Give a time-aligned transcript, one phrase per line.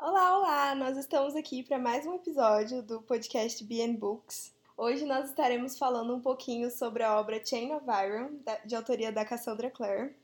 [0.00, 0.74] Olá, olá!
[0.76, 4.54] Nós estamos aqui para mais um episódio do podcast BN Books.
[4.76, 9.24] Hoje nós estaremos falando um pouquinho sobre a obra Chain of Iron, de autoria da
[9.24, 10.14] Cassandra Clare.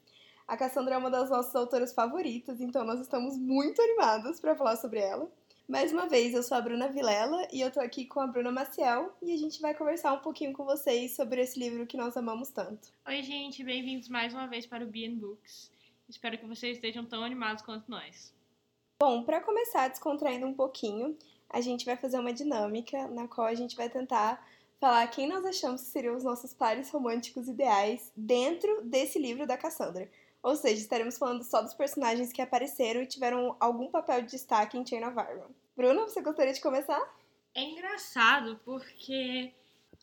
[0.47, 4.77] A Cassandra é uma das nossas autoras favoritas, então nós estamos muito animados para falar
[4.77, 5.29] sobre ela.
[5.69, 8.53] Mais uma vez, eu sou a Bruna Vilela e eu tô aqui com a Bruna
[8.53, 12.17] Maciel e a gente vai conversar um pouquinho com vocês sobre esse livro que nós
[12.17, 12.93] amamos tanto.
[13.09, 15.69] Oi, gente, bem-vindos mais uma vez para o BN Books.
[16.09, 18.34] Espero que vocês estejam tão animados quanto nós.
[19.07, 21.15] Bom, para começar descontraindo um pouquinho,
[21.51, 24.43] a gente vai fazer uma dinâmica na qual a gente vai tentar
[24.81, 29.59] falar quem nós achamos que seriam os nossos pares românticos ideais dentro desse livro da
[29.59, 30.11] Cassandra.
[30.43, 34.79] Ou seja, estaremos falando só dos personagens que apareceram e tiveram algum papel de destaque
[34.79, 35.51] em Chain of Iron.
[35.77, 37.03] Bruna, você gostaria de começar?
[37.55, 39.53] É engraçado porque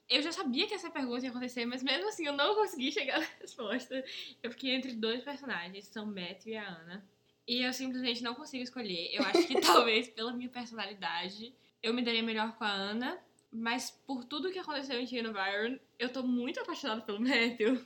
[0.07, 3.19] eu já sabia que essa pergunta ia acontecer, mas mesmo assim eu não consegui chegar
[3.19, 4.05] na resposta.
[4.43, 7.03] Eu fiquei entre dois personagens, são Matthew e a Ana.
[7.47, 9.09] E eu simplesmente não consigo escolher.
[9.13, 13.19] Eu acho que talvez pela minha personalidade eu me daria melhor com a Ana,
[13.51, 17.85] mas por tudo que aconteceu em of Iron, eu tô muito apaixonada pelo Matthew.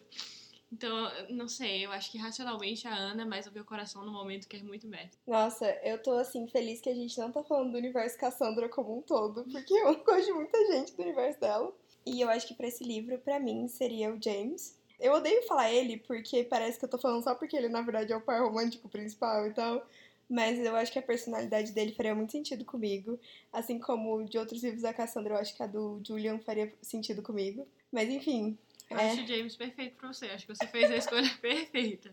[0.72, 4.48] Então, não sei, eu acho que racionalmente a Ana, mas o meu coração no momento
[4.48, 5.14] quer muito Matt.
[5.26, 8.98] Nossa, eu tô assim, feliz que a gente não tá falando do universo Cassandra como
[8.98, 11.74] um todo, porque eu gosto de muita gente do universo dela.
[12.06, 14.78] E eu acho que para esse livro, para mim, seria o James.
[15.06, 18.12] Eu odeio falar ele, porque parece que eu tô falando só porque ele, na verdade,
[18.12, 19.88] é o par romântico principal e tal.
[20.28, 23.20] Mas eu acho que a personalidade dele faria muito sentido comigo.
[23.54, 27.22] Assim como de outros livros da Cassandra, eu acho que a do Julian faria sentido
[27.22, 27.68] comigo.
[27.92, 28.58] Mas enfim,
[28.90, 29.12] eu é.
[29.12, 30.26] acho o James perfeito pra você.
[30.26, 32.12] Acho que você fez a escolha perfeita.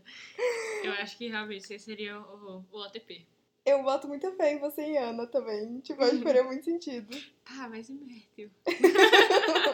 [0.85, 3.25] Eu acho que realmente você seria o, o OTP.
[3.65, 5.81] Eu boto muita fé em você e Ana também.
[5.81, 7.17] Tipo, acho que faria muito sentido.
[7.43, 8.51] Tá, mas e Matthew?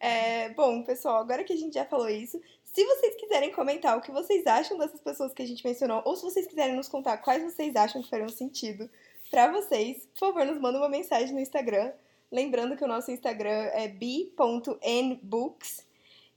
[0.00, 4.00] é, bom, pessoal, agora que a gente já falou isso, se vocês quiserem comentar o
[4.00, 7.18] que vocês acham dessas pessoas que a gente mencionou, ou se vocês quiserem nos contar
[7.18, 8.88] quais vocês acham que fariam sentido
[9.30, 11.92] pra vocês, por favor, nos mandem uma mensagem no Instagram
[12.30, 15.86] Lembrando que o nosso Instagram é b.nbooks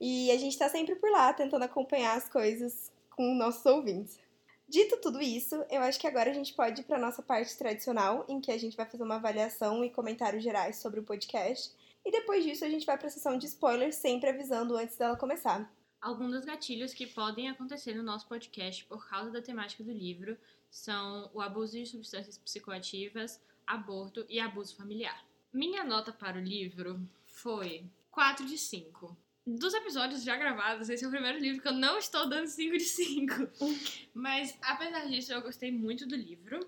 [0.00, 4.18] e a gente está sempre por lá tentando acompanhar as coisas com nossos ouvintes.
[4.66, 8.24] Dito tudo isso, eu acho que agora a gente pode ir para nossa parte tradicional,
[8.26, 11.70] em que a gente vai fazer uma avaliação e comentários gerais sobre o podcast.
[12.04, 15.16] E depois disso a gente vai para a sessão de spoilers, sempre avisando antes dela
[15.16, 15.72] começar.
[16.00, 20.36] Alguns dos gatilhos que podem acontecer no nosso podcast por causa da temática do livro
[20.68, 25.24] são o abuso de substâncias psicoativas, aborto e abuso familiar.
[25.52, 29.16] Minha nota para o livro foi 4 de 5.
[29.46, 32.78] Dos episódios já gravados, esse é o primeiro livro que eu não estou dando 5
[32.78, 33.34] de 5.
[34.14, 36.60] Mas, apesar disso, eu gostei muito do livro.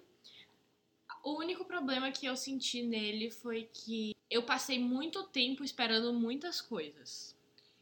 [1.24, 6.60] O único problema que eu senti nele foi que eu passei muito tempo esperando muitas
[6.60, 7.34] coisas.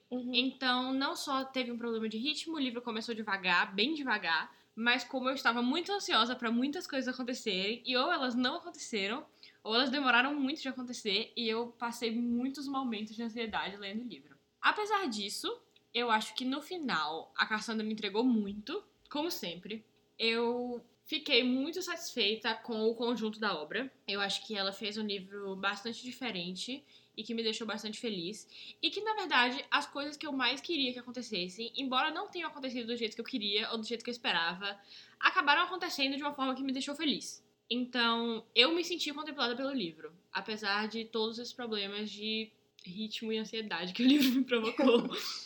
[0.09, 0.31] Uhum.
[0.33, 5.03] Então, não só teve um problema de ritmo, o livro começou devagar, bem devagar, mas
[5.03, 9.27] como eu estava muito ansiosa para muitas coisas acontecerem, e ou elas não aconteceram,
[9.65, 14.09] ou elas demoraram muito de acontecer e eu passei muitos momentos de ansiedade lendo o
[14.09, 14.37] livro.
[14.61, 15.61] Apesar disso,
[15.93, 19.85] eu acho que no final a Cassandra me entregou muito, como sempre.
[20.17, 20.81] Eu
[21.13, 23.93] fiquei muito satisfeita com o conjunto da obra.
[24.09, 26.83] Eu acho que ela fez um livro bastante diferente
[27.15, 28.49] e que me deixou bastante feliz.
[28.81, 32.49] E que, na verdade, as coisas que eu mais queria que acontecessem, embora não tenham
[32.49, 34.75] acontecido do jeito que eu queria ou do jeito que eu esperava,
[35.21, 37.45] acabaram acontecendo de uma forma que me deixou feliz.
[37.69, 42.51] Então, eu me senti contemplada pelo livro, apesar de todos esses problemas de
[42.87, 45.11] ritmo e ansiedade que o livro me provocou.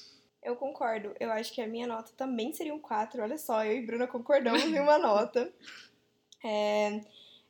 [0.47, 1.13] Eu concordo.
[1.19, 3.21] Eu acho que a minha nota também seria um 4.
[3.21, 5.53] Olha só, eu e Bruna concordamos em uma nota.
[6.45, 7.01] É...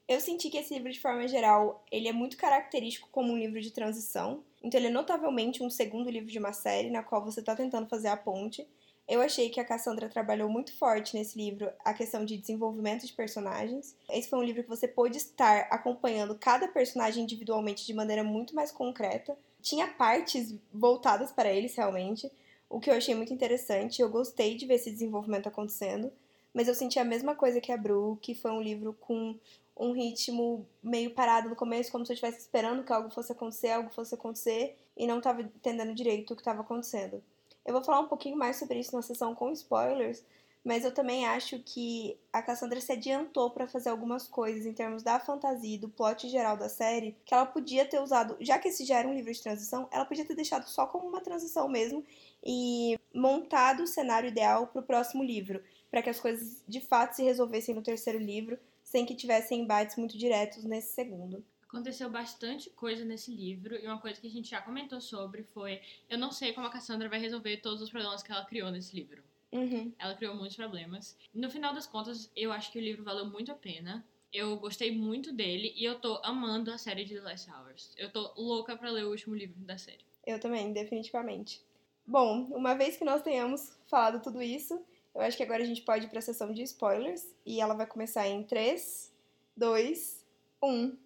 [0.08, 3.60] Eu senti que esse livro, de forma geral, ele é muito característico como um livro
[3.60, 4.42] de transição.
[4.62, 7.86] Então, ele é notavelmente um segundo livro de uma série na qual você está tentando
[7.86, 8.66] fazer a ponte.
[9.06, 13.12] Eu achei que a Cassandra trabalhou muito forte nesse livro a questão de desenvolvimento de
[13.12, 13.94] personagens.
[14.08, 18.54] Esse foi um livro que você pôde estar acompanhando cada personagem individualmente de maneira muito
[18.54, 19.36] mais concreta.
[19.60, 22.30] Tinha partes voltadas para eles realmente,
[22.68, 24.00] o que eu achei muito interessante.
[24.00, 26.12] Eu gostei de ver esse desenvolvimento acontecendo,
[26.52, 29.36] mas eu senti a mesma coisa que a Bru, que foi um livro com
[29.78, 33.70] um ritmo meio parado no começo, como se eu estivesse esperando que algo fosse acontecer,
[33.70, 37.22] algo fosse acontecer, e não estava entendendo direito o que estava acontecendo.
[37.64, 40.24] Eu vou falar um pouquinho mais sobre isso na sessão com spoilers,
[40.66, 45.00] mas eu também acho que a Cassandra se adiantou para fazer algumas coisas em termos
[45.00, 48.66] da fantasia e do plot geral da série, que ela podia ter usado, já que
[48.66, 51.68] esse já era um livro de transição, ela podia ter deixado só como uma transição
[51.68, 52.04] mesmo
[52.44, 57.14] e montado o cenário ideal para o próximo livro, para que as coisas de fato
[57.14, 61.44] se resolvessem no terceiro livro, sem que tivessem embates muito diretos nesse segundo.
[61.68, 65.80] Aconteceu bastante coisa nesse livro e uma coisa que a gente já comentou sobre foi:
[66.10, 68.96] eu não sei como a Cassandra vai resolver todos os problemas que ela criou nesse
[68.96, 69.22] livro.
[69.56, 69.92] Uhum.
[69.98, 71.16] Ela criou muitos problemas.
[71.32, 74.04] No final das contas, eu acho que o livro valeu muito a pena.
[74.32, 77.94] Eu gostei muito dele e eu tô amando a série de The Last Hours.
[77.96, 80.04] Eu tô louca pra ler o último livro da série.
[80.26, 81.62] Eu também, definitivamente.
[82.06, 84.78] Bom, uma vez que nós tenhamos falado tudo isso,
[85.14, 87.34] eu acho que agora a gente pode ir pra sessão de spoilers.
[87.46, 89.10] E ela vai começar em 3,
[89.56, 90.22] 2,
[90.62, 90.96] 1.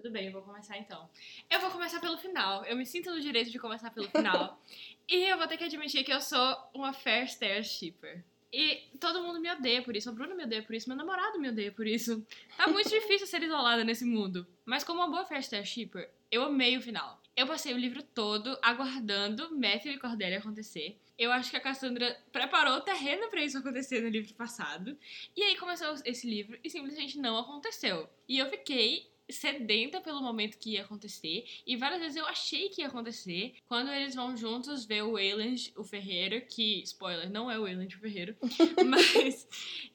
[0.00, 1.10] Tudo bem, eu vou começar então.
[1.50, 2.64] Eu vou começar pelo final.
[2.64, 4.62] Eu me sinto no direito de começar pelo final.
[5.08, 8.24] e eu vou ter que admitir que eu sou uma fair stare shipper.
[8.52, 10.08] E todo mundo me odeia por isso.
[10.08, 10.88] A Bruna me odeia por isso.
[10.88, 12.24] Meu namorado me odeia por isso.
[12.56, 14.46] Tá muito difícil ser isolada nesse mundo.
[14.64, 17.20] Mas como uma boa fair stare shipper, eu amei o final.
[17.36, 20.96] Eu passei o livro todo aguardando Matthew e Cordelia acontecer.
[21.18, 24.96] Eu acho que a Cassandra preparou o terreno para isso acontecer no livro passado.
[25.36, 28.08] E aí começou esse livro e simplesmente não aconteceu.
[28.28, 31.44] E eu fiquei sedenta pelo momento que ia acontecer.
[31.66, 33.54] E várias vezes eu achei que ia acontecer.
[33.66, 37.94] Quando eles vão juntos ver o Wayland, o ferreiro, que, spoiler, não é o Wayland
[37.94, 38.36] o ferreiro.
[38.86, 39.46] mas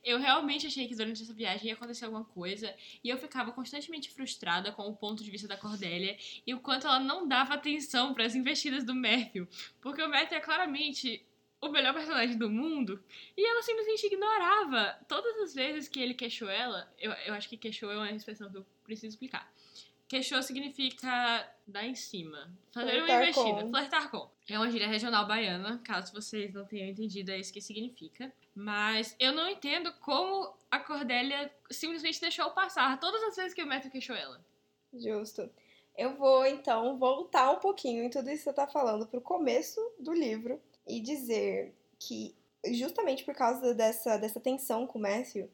[0.03, 2.74] eu realmente achei que durante essa viagem ia acontecer alguma coisa.
[3.03, 6.88] E eu ficava constantemente frustrada com o ponto de vista da Cordélia e o quanto
[6.88, 9.47] ela não dava atenção para as investidas do Matthew.
[9.81, 11.25] Porque o Matthew é claramente
[11.68, 13.01] o melhor personagem do mundo
[13.38, 14.98] e ela simplesmente ignorava.
[15.07, 18.50] Todas as vezes que ele queixou ela, eu, eu acho que queixou é uma expressão
[18.51, 19.51] que eu preciso explicar.
[20.07, 23.69] Queixou significa dar em cima, fazer Flertar uma investida, com.
[23.69, 24.30] flertar com.
[24.48, 28.31] É uma gíria regional baiana, caso vocês não tenham entendido, é isso que significa.
[28.54, 33.68] Mas eu não entendo como a Cordélia simplesmente deixou passar todas as vezes que o
[33.68, 34.44] Matthew queixou ela.
[34.94, 35.50] Justo.
[35.95, 39.80] Eu vou, então, voltar um pouquinho em tudo isso que você tá falando pro começo
[40.00, 42.35] do livro e dizer que,
[42.71, 45.50] justamente por causa dessa, dessa tensão com o Matthew,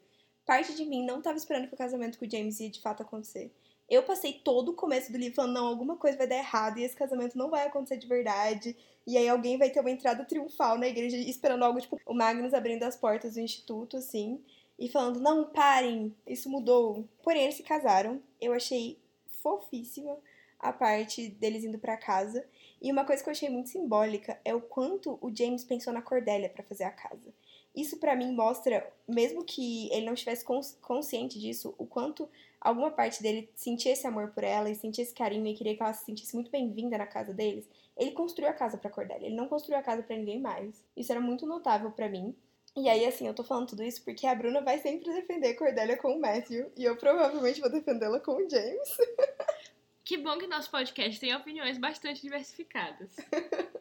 [0.45, 3.03] parte de mim não tava esperando que o casamento com o James ia de fato
[3.03, 3.51] acontecer.
[3.89, 6.83] Eu passei todo o começo do livro falando, não, alguma coisa vai dar errado e
[6.83, 8.77] esse casamento não vai acontecer de verdade.
[9.05, 12.53] E aí alguém vai ter uma entrada triunfal na igreja esperando algo, tipo, o Magnus
[12.53, 14.39] abrindo as portas do instituto, assim,
[14.77, 17.03] e falando, não, parem, isso mudou.
[17.23, 18.21] Porém, eles se casaram.
[18.39, 18.99] Eu achei
[19.41, 20.15] fofíssima
[20.59, 22.45] a parte deles indo pra casa.
[22.81, 26.01] E uma coisa que eu achei muito simbólica é o quanto o James pensou na
[26.01, 27.33] Cordélia pra fazer a casa.
[27.75, 32.27] Isso pra mim mostra, mesmo que ele não estivesse cons- consciente disso, o quanto
[32.59, 35.83] alguma parte dele sentia esse amor por ela e sentia esse carinho e queria que
[35.83, 37.65] ela se sentisse muito bem-vinda na casa deles.
[37.97, 40.83] Ele construiu a casa pra Cordélia, ele não construiu a casa pra ninguém mais.
[40.95, 42.33] Isso era muito notável pra mim.
[42.75, 45.97] E aí, assim, eu tô falando tudo isso porque a Bruna vai sempre defender Cordélia
[45.97, 48.97] com o Matthew e eu provavelmente vou defendê-la com o James.
[50.09, 53.15] Que bom que nosso podcast tem opiniões bastante diversificadas.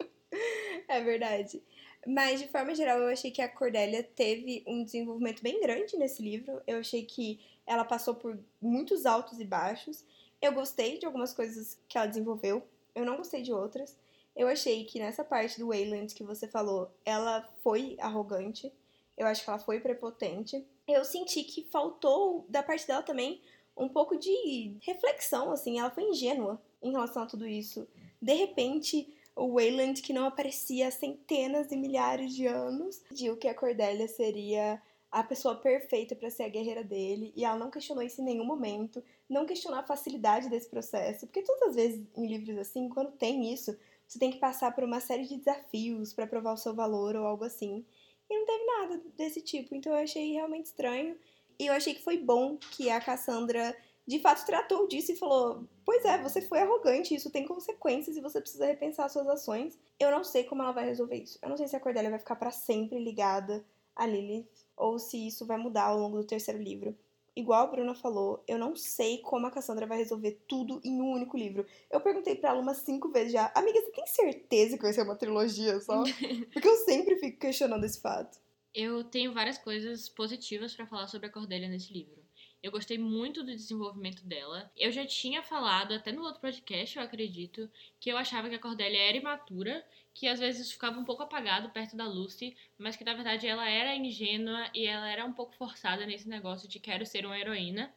[0.86, 1.62] É verdade.
[2.06, 6.22] Mas, de forma geral, eu achei que a Cordélia teve um desenvolvimento bem grande nesse
[6.22, 6.62] livro.
[6.66, 10.04] Eu achei que ela passou por muitos altos e baixos.
[10.40, 13.98] Eu gostei de algumas coisas que ela desenvolveu, eu não gostei de outras.
[14.36, 18.72] Eu achei que nessa parte do Wayland que você falou, ela foi arrogante.
[19.16, 20.64] Eu acho que ela foi prepotente.
[20.86, 23.42] Eu senti que faltou da parte dela também
[23.78, 25.78] um pouco de reflexão, assim.
[25.78, 27.86] Ela foi ingênua em relação a tudo isso.
[28.20, 33.48] De repente, o Wayland, que não aparecia há centenas e milhares de anos, pediu que
[33.48, 38.02] a Cordélia seria a pessoa perfeita para ser a guerreira dele, e ela não questionou
[38.02, 42.26] isso em nenhum momento, não questionou a facilidade desse processo, porque todas as vezes em
[42.26, 43.74] livros assim, quando tem isso,
[44.06, 47.26] você tem que passar por uma série de desafios para provar o seu valor ou
[47.26, 47.84] algo assim.
[48.28, 51.16] E não teve nada desse tipo, então eu achei realmente estranho.
[51.58, 53.76] E eu achei que foi bom que a Cassandra
[54.06, 58.20] de fato tratou disso e falou: Pois é, você foi arrogante, isso tem consequências e
[58.20, 59.78] você precisa repensar suas ações.
[60.00, 61.38] Eu não sei como ela vai resolver isso.
[61.42, 65.26] Eu não sei se a Cordélia vai ficar para sempre ligada a Lilith ou se
[65.26, 66.96] isso vai mudar ao longo do terceiro livro.
[67.36, 71.12] Igual a Bruna falou, eu não sei como a Cassandra vai resolver tudo em um
[71.12, 71.64] único livro.
[71.90, 75.02] Eu perguntei pra ela umas cinco vezes já, amiga, você tem certeza que vai ser
[75.02, 76.02] uma trilogia só?
[76.52, 78.38] Porque eu sempre fico questionando esse fato.
[78.74, 82.24] Eu tenho várias coisas positivas pra falar sobre a Cordélia nesse livro.
[82.62, 84.70] Eu gostei muito do desenvolvimento dela.
[84.76, 87.70] Eu já tinha falado, até no outro podcast, eu acredito,
[88.00, 91.70] que eu achava que a Cordélia era imatura, que às vezes ficava um pouco apagado
[91.70, 95.54] perto da Lucy, mas que na verdade ela era ingênua e ela era um pouco
[95.54, 97.94] forçada nesse negócio de quero ser uma heroína.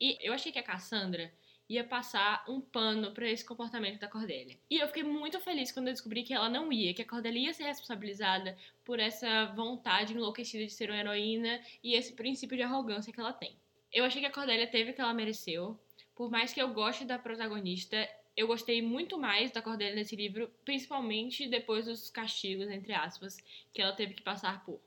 [0.00, 1.30] E eu achei que a Cassandra
[1.70, 4.58] ia passar um pano pra esse comportamento da Cordélia.
[4.68, 7.46] E eu fiquei muito feliz quando eu descobri que ela não ia, que a Cordélia
[7.46, 12.64] ia ser responsabilizada por essa vontade enlouquecida de ser uma heroína e esse princípio de
[12.64, 13.54] arrogância que ela tem.
[13.92, 15.78] Eu achei que a Cordélia teve o que ela mereceu.
[16.16, 17.96] Por mais que eu goste da protagonista,
[18.36, 23.38] eu gostei muito mais da Cordélia nesse livro, principalmente depois dos castigos, entre aspas,
[23.72, 24.80] que ela teve que passar por.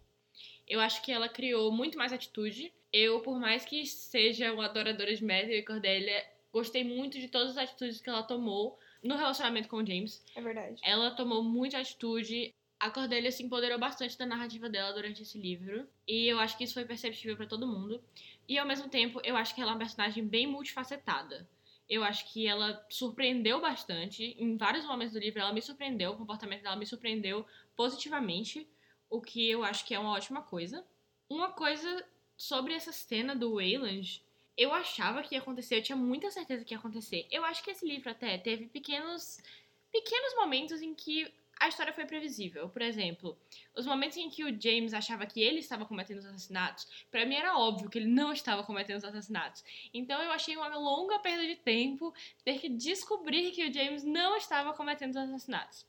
[0.67, 2.73] Eu acho que ela criou muito mais atitude.
[2.91, 7.57] Eu, por mais que seja uma adoradora de Matthew e Cordélia, gostei muito de todas
[7.57, 10.23] as atitudes que ela tomou no relacionamento com o James.
[10.35, 10.79] É verdade.
[10.83, 12.53] Ela tomou muita atitude.
[12.79, 15.87] A Cordélia se empoderou bastante da narrativa dela durante esse livro.
[16.07, 18.01] E eu acho que isso foi perceptível para todo mundo.
[18.47, 21.49] E ao mesmo tempo, eu acho que ela é uma personagem bem multifacetada.
[21.89, 24.35] Eu acho que ela surpreendeu bastante.
[24.39, 26.11] Em vários momentos do livro, ela me surpreendeu.
[26.11, 27.45] O comportamento dela me surpreendeu
[27.75, 28.67] positivamente.
[29.09, 30.85] O que eu acho que é uma ótima coisa.
[31.29, 32.05] Uma coisa
[32.37, 34.23] sobre essa cena do Wayland,
[34.57, 37.27] eu achava que ia acontecer, eu tinha muita certeza que ia acontecer.
[37.31, 39.39] Eu acho que esse livro até teve pequenos
[39.91, 42.67] pequenos momentos em que a história foi previsível.
[42.67, 43.37] Por exemplo,
[43.75, 47.35] os momentos em que o James achava que ele estava cometendo os assassinatos, para mim
[47.35, 49.63] era óbvio que ele não estava cometendo os assassinatos.
[49.93, 54.35] Então eu achei uma longa perda de tempo ter que descobrir que o James não
[54.35, 55.85] estava cometendo os assassinatos.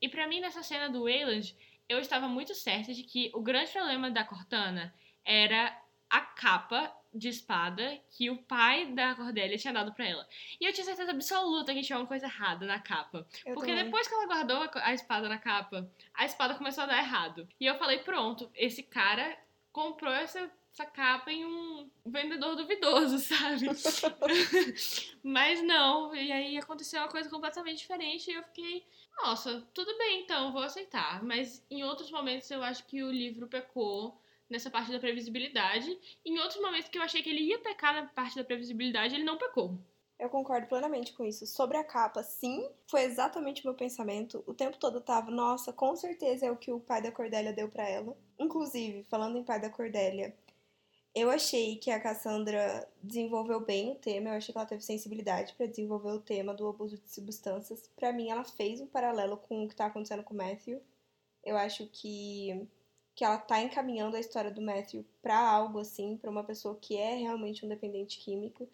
[0.00, 1.56] E para mim nessa cena do Wayland,
[1.88, 5.76] eu estava muito certa de que o grande problema da Cortana era
[6.08, 10.28] a capa de espada que o pai da Cordélia tinha dado para ela.
[10.60, 13.26] E eu tinha certeza absoluta que tinha uma coisa errada na capa.
[13.44, 13.84] Eu porque também.
[13.84, 17.48] depois que ela guardou a a espada na capa, a espada começou a dar errado.
[17.58, 19.36] E eu falei, pronto, esse cara
[19.72, 23.66] comprou essa, essa capa em um vendedor duvidoso, sabe?
[25.22, 28.84] Mas não, e aí aconteceu uma coisa completamente diferente e eu fiquei,
[29.22, 31.22] nossa, tudo bem então, vou aceitar.
[31.22, 34.19] Mas em outros momentos eu acho que o livro pecou
[34.50, 35.98] nessa parte da previsibilidade.
[36.24, 39.24] Em outros momentos que eu achei que ele ia pecar na parte da previsibilidade, ele
[39.24, 39.78] não pecou.
[40.18, 41.46] Eu concordo plenamente com isso.
[41.46, 44.44] Sobre a capa, sim, foi exatamente o meu pensamento.
[44.46, 47.54] O tempo todo eu tava, nossa, com certeza é o que o pai da Cordélia
[47.54, 48.14] deu pra ela.
[48.38, 50.36] Inclusive, falando em pai da Cordélia,
[51.14, 55.54] eu achei que a Cassandra desenvolveu bem o tema, eu achei que ela teve sensibilidade
[55.54, 57.90] pra desenvolver o tema do abuso de substâncias.
[57.96, 60.82] Pra mim, ela fez um paralelo com o que tá acontecendo com o Matthew.
[61.42, 62.68] Eu acho que
[63.20, 66.96] que ela tá encaminhando a história do Matthew pra algo assim, pra uma pessoa que
[66.96, 68.66] é realmente um dependente químico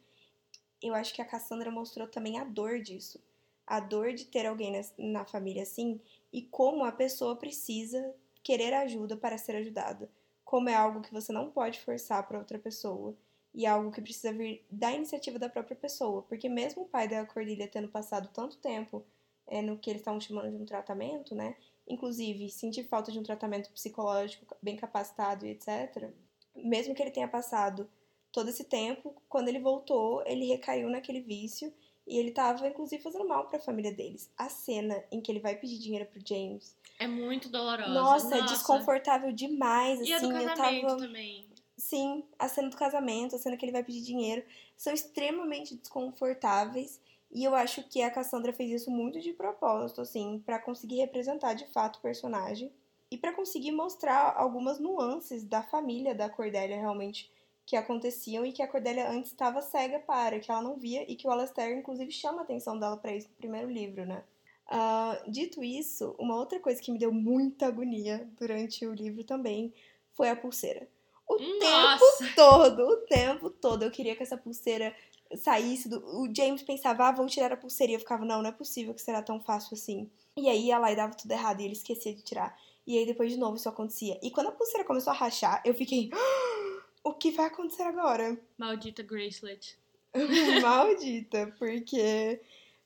[0.80, 3.20] eu acho que a Cassandra mostrou também a dor disso.
[3.66, 6.00] A dor de ter alguém na, na família assim
[6.32, 10.08] e como a pessoa precisa querer ajuda para ser ajudada.
[10.44, 13.16] Como é algo que você não pode forçar para outra pessoa
[13.52, 16.22] e é algo que precisa vir da iniciativa da própria pessoa.
[16.22, 19.04] Porque mesmo o pai da Cordilha tendo passado tanto tempo
[19.46, 21.56] é, no que eles estavam chamando de um tratamento, né?
[21.88, 26.10] Inclusive, sentir falta de um tratamento psicológico bem capacitado e etc.
[26.54, 27.88] Mesmo que ele tenha passado
[28.32, 31.72] todo esse tempo, quando ele voltou, ele recaiu naquele vício
[32.06, 34.30] e ele tava, inclusive, fazendo mal para a família deles.
[34.36, 36.76] A cena em que ele vai pedir dinheiro pro James.
[36.98, 37.90] É muito dolorosa.
[37.90, 40.10] Nossa, é desconfortável demais, assim.
[40.10, 40.98] E a do eu casamento tava.
[40.98, 41.46] também.
[41.76, 44.42] Sim, a cena do casamento, a cena que ele vai pedir dinheiro,
[44.76, 47.00] são extremamente desconfortáveis.
[47.30, 51.54] E eu acho que a Cassandra fez isso muito de propósito, assim, para conseguir representar
[51.54, 52.72] de fato o personagem
[53.10, 57.30] e para conseguir mostrar algumas nuances da família da Cordélia realmente
[57.64, 61.16] que aconteciam e que a Cordélia antes estava cega para, que ela não via e
[61.16, 64.22] que o Alastair, inclusive, chama a atenção dela para isso no primeiro livro, né?
[64.68, 69.72] Ah, dito isso, uma outra coisa que me deu muita agonia durante o livro também
[70.14, 70.88] foi a pulseira.
[71.28, 72.24] O Nossa!
[72.24, 74.94] tempo todo, o tempo todo eu queria que essa pulseira
[75.34, 75.98] saísse do...
[76.20, 77.92] O James pensava, ah, vou tirar a pulseira.
[77.92, 80.10] E eu ficava, não, não é possível que será tão fácil assim.
[80.36, 82.58] E aí ia lá e dava tudo errado e ele esquecia de tirar.
[82.86, 84.18] E aí depois de novo isso acontecia.
[84.22, 88.38] E quando a pulseira começou a rachar, eu fiquei, "Ah, o que vai acontecer agora?
[88.58, 89.78] Maldita Gracelet.
[90.62, 92.40] Maldita, porque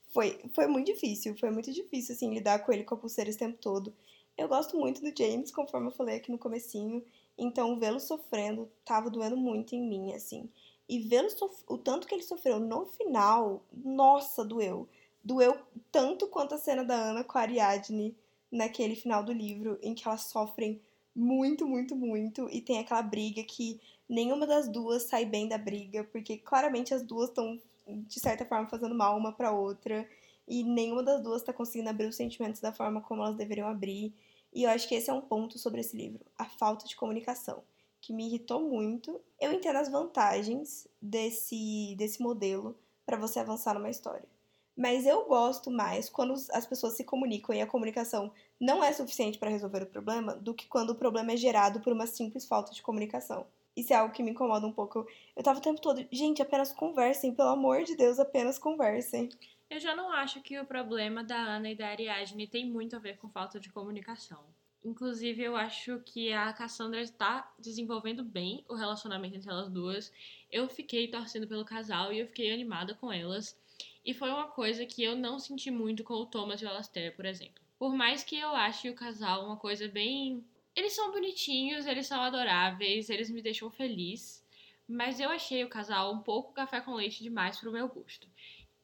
[0.08, 3.38] foi, foi muito difícil, foi muito difícil, assim, lidar com ele com a pulseira esse
[3.38, 3.94] tempo todo.
[4.36, 7.04] Eu gosto muito do James, conforme eu falei aqui no comecinho,
[7.38, 10.48] então vê-lo sofrendo tava doendo muito em mim, assim.
[10.90, 11.28] E vê-lo
[11.68, 14.88] o tanto que ele sofreu no final, nossa, doeu.
[15.22, 15.56] Doeu
[15.92, 18.12] tanto quanto a cena da Ana com a Ariadne
[18.50, 20.80] naquele final do livro, em que elas sofrem
[21.14, 26.02] muito, muito, muito, e tem aquela briga que nenhuma das duas sai bem da briga,
[26.10, 30.08] porque claramente as duas estão, de certa forma, fazendo mal uma pra outra,
[30.48, 34.12] e nenhuma das duas tá conseguindo abrir os sentimentos da forma como elas deveriam abrir.
[34.52, 37.62] E eu acho que esse é um ponto sobre esse livro, a falta de comunicação,
[38.00, 39.20] que me irritou muito.
[39.40, 44.28] Eu entendo as vantagens desse, desse modelo para você avançar numa história.
[44.76, 49.38] Mas eu gosto mais quando as pessoas se comunicam e a comunicação não é suficiente
[49.38, 52.72] para resolver o problema do que quando o problema é gerado por uma simples falta
[52.72, 53.46] de comunicação.
[53.76, 55.06] Isso é algo que me incomoda um pouco.
[55.36, 59.28] Eu tava o tempo todo, gente, apenas conversem, pelo amor de Deus, apenas conversem.
[59.68, 62.98] Eu já não acho que o problema da Ana e da Ariadne tem muito a
[62.98, 64.44] ver com falta de comunicação.
[64.82, 70.12] Inclusive, eu acho que a Cassandra está desenvolvendo bem o relacionamento entre elas duas.
[70.50, 73.58] Eu fiquei torcendo pelo casal e eu fiquei animada com elas.
[74.04, 77.14] E foi uma coisa que eu não senti muito com o Thomas e o Alastair,
[77.14, 77.62] por exemplo.
[77.78, 80.44] Por mais que eu ache o casal uma coisa bem.
[80.74, 84.42] Eles são bonitinhos, eles são adoráveis, eles me deixam feliz.
[84.88, 88.26] Mas eu achei o casal um pouco café com leite demais pro meu gosto.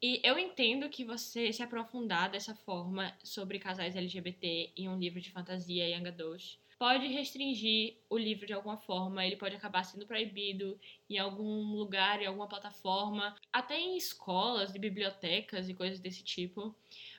[0.03, 5.21] E eu entendo que você se aprofundar dessa forma sobre casais LGBT em um livro
[5.21, 10.07] de fantasia young adult pode restringir o livro de alguma forma, ele pode acabar sendo
[10.07, 16.23] proibido em algum lugar, em alguma plataforma, até em escolas e bibliotecas e coisas desse
[16.23, 16.75] tipo.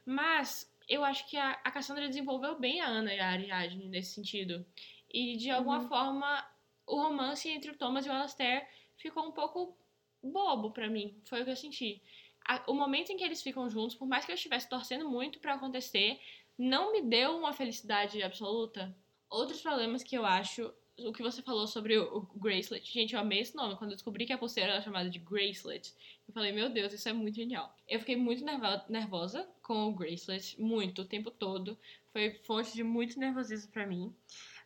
[0.06, 4.14] Mas eu acho que a, a Cassandra desenvolveu bem a Ana e a Ariadne nesse
[4.14, 4.66] sentido.
[5.12, 5.88] E de alguma uhum.
[5.88, 6.48] forma
[6.86, 9.76] o romance entre o Thomas e o Alastair ficou um pouco
[10.22, 11.20] bobo para mim.
[11.26, 12.02] Foi o que eu senti.
[12.68, 15.54] O momento em que eles ficam juntos, por mais que eu estivesse torcendo muito para
[15.54, 16.20] acontecer,
[16.58, 18.96] não me deu uma felicidade absoluta.
[19.30, 22.92] Outros problemas que eu acho, o que você falou sobre o, o Gracelet.
[22.92, 23.75] Gente, eu amei esse nome.
[23.75, 25.94] Quando eu descobri que a pulseira era chamada de Gracelet,
[26.27, 27.75] eu falei, meu Deus, isso é muito genial.
[27.88, 28.44] Eu fiquei muito
[28.89, 31.77] nervosa com o Gracelet, muito, o tempo todo.
[32.12, 34.13] Foi fonte de muito nervosismo para mim.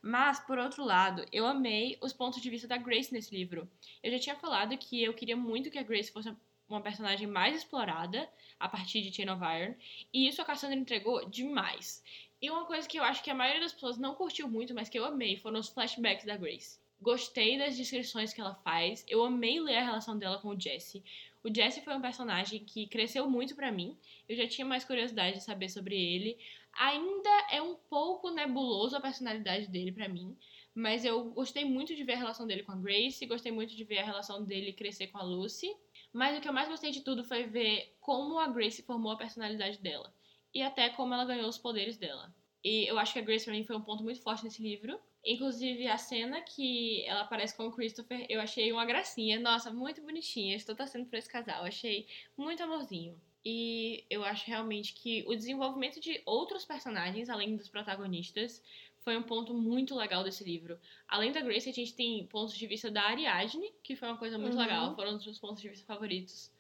[0.01, 3.69] Mas, por outro lado, eu amei os pontos de vista da Grace nesse livro.
[4.01, 6.33] Eu já tinha falado que eu queria muito que a Grace fosse
[6.73, 9.75] uma personagem mais explorada a partir de Chain of Iron,
[10.13, 12.03] e isso a Cassandra entregou demais.
[12.41, 14.89] E uma coisa que eu acho que a maioria das pessoas não curtiu muito, mas
[14.89, 16.79] que eu amei, foram os flashbacks da Grace.
[17.01, 21.03] Gostei das descrições que ela faz, eu amei ler a relação dela com o Jesse.
[21.43, 23.97] O Jesse foi um personagem que cresceu muito para mim,
[24.29, 26.37] eu já tinha mais curiosidade de saber sobre ele.
[26.73, 30.37] Ainda é um pouco nebuloso a personalidade dele para mim,
[30.73, 33.83] mas eu gostei muito de ver a relação dele com a Grace, gostei muito de
[33.83, 35.75] ver a relação dele crescer com a Lucy.
[36.13, 39.18] Mas o que eu mais gostei de tudo foi ver como a Grace formou a
[39.18, 40.13] personalidade dela
[40.53, 42.34] e até como ela ganhou os poderes dela.
[42.63, 45.00] E eu acho que a Grace pra mim foi um ponto muito forte nesse livro.
[45.25, 49.39] Inclusive a cena que ela aparece com o Christopher, eu achei uma gracinha.
[49.39, 50.56] Nossa, muito bonitinha.
[50.56, 51.63] Estou torcendo por esse casal.
[51.63, 53.20] Achei muito amorzinho.
[53.44, 58.62] E eu acho realmente que o desenvolvimento de outros personagens, além dos protagonistas,
[59.03, 60.79] foi um ponto muito legal desse livro.
[61.08, 64.38] Além da Grace, a gente tem pontos de vista da Ariadne, que foi uma coisa
[64.38, 64.62] muito uhum.
[64.62, 66.51] legal, foram um dos meus pontos de vista favoritos.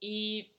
[0.00, 0.50] E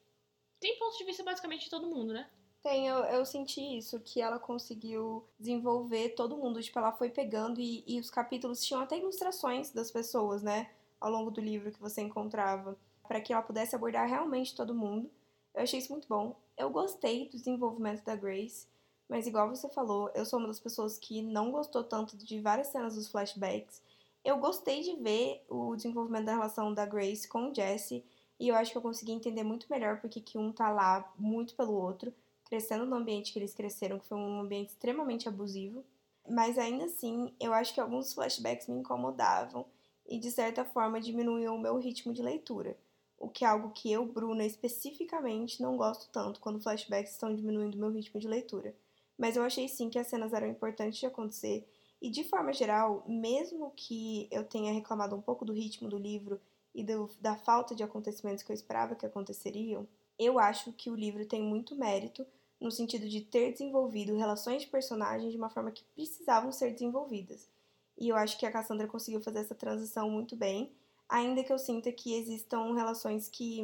[0.60, 2.30] tem pontos de vista basicamente de todo mundo, né?
[2.64, 6.62] Tem, eu, eu senti isso, que ela conseguiu desenvolver todo mundo.
[6.62, 10.72] Tipo, ela foi pegando e, e os capítulos tinham até ilustrações das pessoas, né?
[11.00, 12.76] Ao longo do livro que você encontrava,
[13.08, 15.12] para que ela pudesse abordar realmente todo mundo.
[15.54, 16.36] Eu achei isso muito bom.
[16.58, 18.68] Eu gostei do desenvolvimento da Grace,
[19.10, 22.68] mas igual você falou, eu sou uma das pessoas que não gostou tanto de várias
[22.68, 23.82] cenas dos flashbacks.
[24.24, 28.04] Eu gostei de ver o desenvolvimento da relação da Grace com o Jesse,
[28.40, 31.56] e eu acho que eu consegui entender muito melhor porque que um tá lá muito
[31.56, 32.14] pelo outro,
[32.46, 35.84] crescendo no ambiente que eles cresceram, que foi um ambiente extremamente abusivo.
[36.30, 39.66] Mas ainda assim, eu acho que alguns flashbacks me incomodavam
[40.08, 42.76] e de certa forma diminuíam o meu ritmo de leitura
[43.18, 47.78] o que é algo que eu, Bruna, especificamente não gosto tanto quando flashbacks estão diminuindo
[47.78, 48.76] meu ritmo de leitura.
[49.18, 51.68] Mas eu achei sim que as cenas eram importantes de acontecer,
[52.02, 56.40] e de forma geral, mesmo que eu tenha reclamado um pouco do ritmo do livro
[56.74, 59.88] e do, da falta de acontecimentos que eu esperava que aconteceriam,
[60.20, 62.26] eu acho que o livro tem muito mérito
[62.60, 67.50] no sentido de ter desenvolvido relações de personagens de uma forma que precisavam ser desenvolvidas.
[67.98, 70.72] E eu acho que a Cassandra conseguiu fazer essa transição muito bem
[71.08, 73.64] ainda que eu sinta que existam relações que,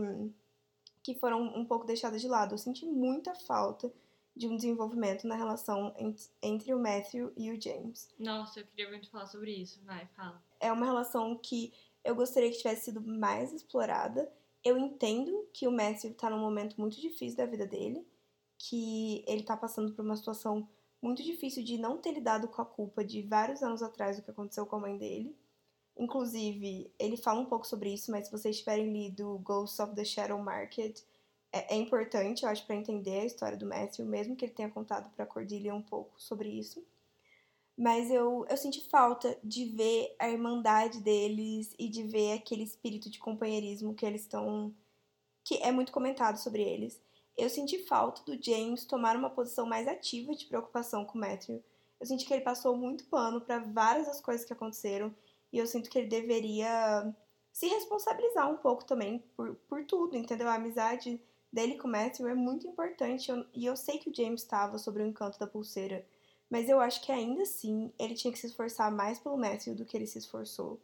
[1.03, 2.53] que foram um pouco deixadas de lado.
[2.53, 3.91] Eu senti muita falta
[4.35, 5.93] de um desenvolvimento na relação
[6.41, 8.09] entre o Matthew e o James.
[8.17, 9.81] Nossa, eu queria muito falar sobre isso.
[9.83, 10.41] Vai, fala.
[10.59, 14.31] É uma relação que eu gostaria que tivesse sido mais explorada.
[14.63, 18.07] Eu entendo que o Matthew tá num momento muito difícil da vida dele,
[18.57, 20.67] que ele tá passando por uma situação
[21.01, 24.31] muito difícil de não ter lidado com a culpa de vários anos atrás do que
[24.31, 25.35] aconteceu com a mãe dele.
[25.97, 30.05] Inclusive, ele fala um pouco sobre isso, mas se vocês tiverem lido Ghosts of the
[30.05, 31.01] Shadow Market,
[31.51, 34.69] é, é importante, eu acho, para entender a história do Matthew, mesmo que ele tenha
[34.69, 36.83] contado para Cordelia um pouco sobre isso.
[37.77, 43.09] Mas eu, eu senti falta de ver a irmandade deles e de ver aquele espírito
[43.09, 44.73] de companheirismo que eles estão.
[45.43, 47.01] que é muito comentado sobre eles.
[47.37, 51.63] Eu senti falta do James tomar uma posição mais ativa de preocupação com o Matthew.
[51.99, 55.13] Eu senti que ele passou muito pano para várias das coisas que aconteceram
[55.51, 57.13] e eu sinto que ele deveria
[57.51, 60.47] se responsabilizar um pouco também por, por tudo, entendeu?
[60.47, 61.19] A amizade
[61.51, 63.29] dele com o Matthew é muito importante.
[63.29, 66.05] Eu, e eu sei que o James estava sobre o encanto da pulseira.
[66.49, 69.85] Mas eu acho que ainda assim ele tinha que se esforçar mais pelo Matthew do
[69.85, 70.81] que ele se esforçou.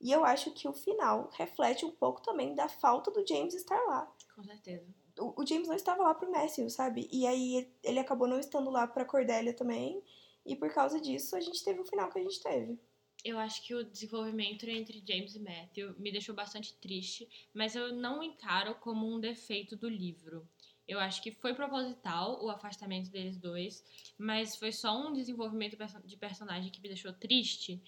[0.00, 3.80] E eu acho que o final reflete um pouco também da falta do James estar
[3.84, 4.12] lá.
[4.34, 4.86] Com certeza.
[5.18, 7.08] O, o James não estava lá pro Matthew, sabe?
[7.10, 10.02] E aí ele acabou não estando lá pra Cordélia também.
[10.46, 12.78] E por causa disso a gente teve o final que a gente teve
[13.24, 17.92] eu acho que o desenvolvimento entre James e Matthew me deixou bastante triste, mas eu
[17.92, 20.48] não encaro como um defeito do livro.
[20.86, 23.84] Eu acho que foi proposital o afastamento deles dois,
[24.16, 27.82] mas foi só um desenvolvimento de personagem que me deixou triste.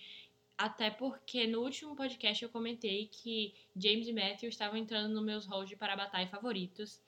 [0.59, 5.47] Até porque no último podcast eu comentei que James e Matthew estavam entrando nos meus
[5.47, 7.01] halls de Parabatai favoritos.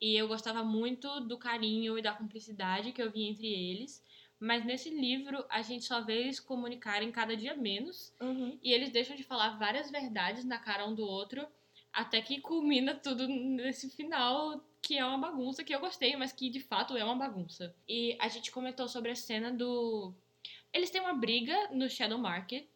[0.00, 4.00] E eu gostava muito do carinho e da cumplicidade que eu vi entre eles.
[4.40, 8.10] Mas nesse livro, a gente só vê eles comunicarem cada dia menos.
[8.18, 8.58] Uhum.
[8.62, 11.46] E eles deixam de falar várias verdades na cara um do outro.
[11.92, 16.48] Até que culmina tudo nesse final, que é uma bagunça, que eu gostei, mas que
[16.48, 17.74] de fato é uma bagunça.
[17.86, 20.14] E a gente comentou sobre a cena do.
[20.72, 22.66] Eles têm uma briga no Shadow Market.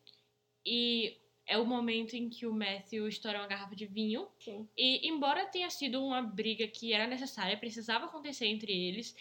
[0.66, 4.28] E é o momento em que o Matthew estoura uma garrafa de vinho.
[4.38, 4.68] Sim.
[4.76, 9.14] E embora tenha sido uma briga que era necessária, precisava acontecer entre eles,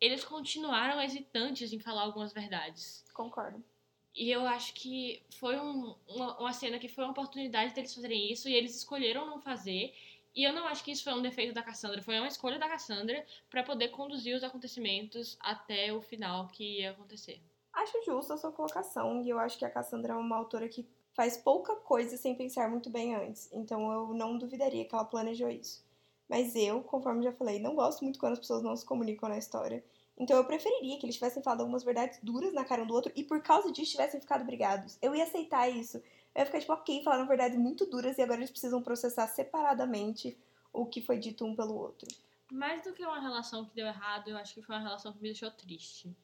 [0.00, 3.04] eles continuaram hesitantes em falar algumas verdades.
[3.12, 3.62] Concordo.
[4.14, 8.32] E eu acho que foi um- uma, uma cena que foi uma oportunidade deles fazerem
[8.32, 9.94] isso e eles escolheram não fazer.
[10.34, 12.68] E eu não acho que isso foi um defeito da Cassandra, foi uma escolha da
[12.68, 17.40] Cassandra pra poder conduzir os acontecimentos até o final que ia acontecer.
[17.72, 20.86] Acho justa a sua colocação, e eu acho que a Cassandra é uma autora que
[21.12, 23.48] faz pouca coisa sem pensar muito bem antes.
[23.52, 25.84] Então eu não duvidaria que ela planejou isso.
[26.30, 29.36] Mas eu, conforme já falei, não gosto muito quando as pessoas não se comunicam na
[29.36, 29.84] história.
[30.16, 33.10] Então eu preferiria que eles tivessem falado algumas verdades duras na cara um do outro
[33.16, 34.96] e por causa disso tivessem ficado brigados.
[35.02, 35.96] Eu ia aceitar isso.
[36.32, 40.38] Eu ia ficar tipo, ok, falaram verdades muito duras e agora eles precisam processar separadamente
[40.72, 42.06] o que foi dito um pelo outro.
[42.52, 45.20] Mais do que uma relação que deu errado, eu acho que foi uma relação que
[45.20, 46.14] me deixou triste.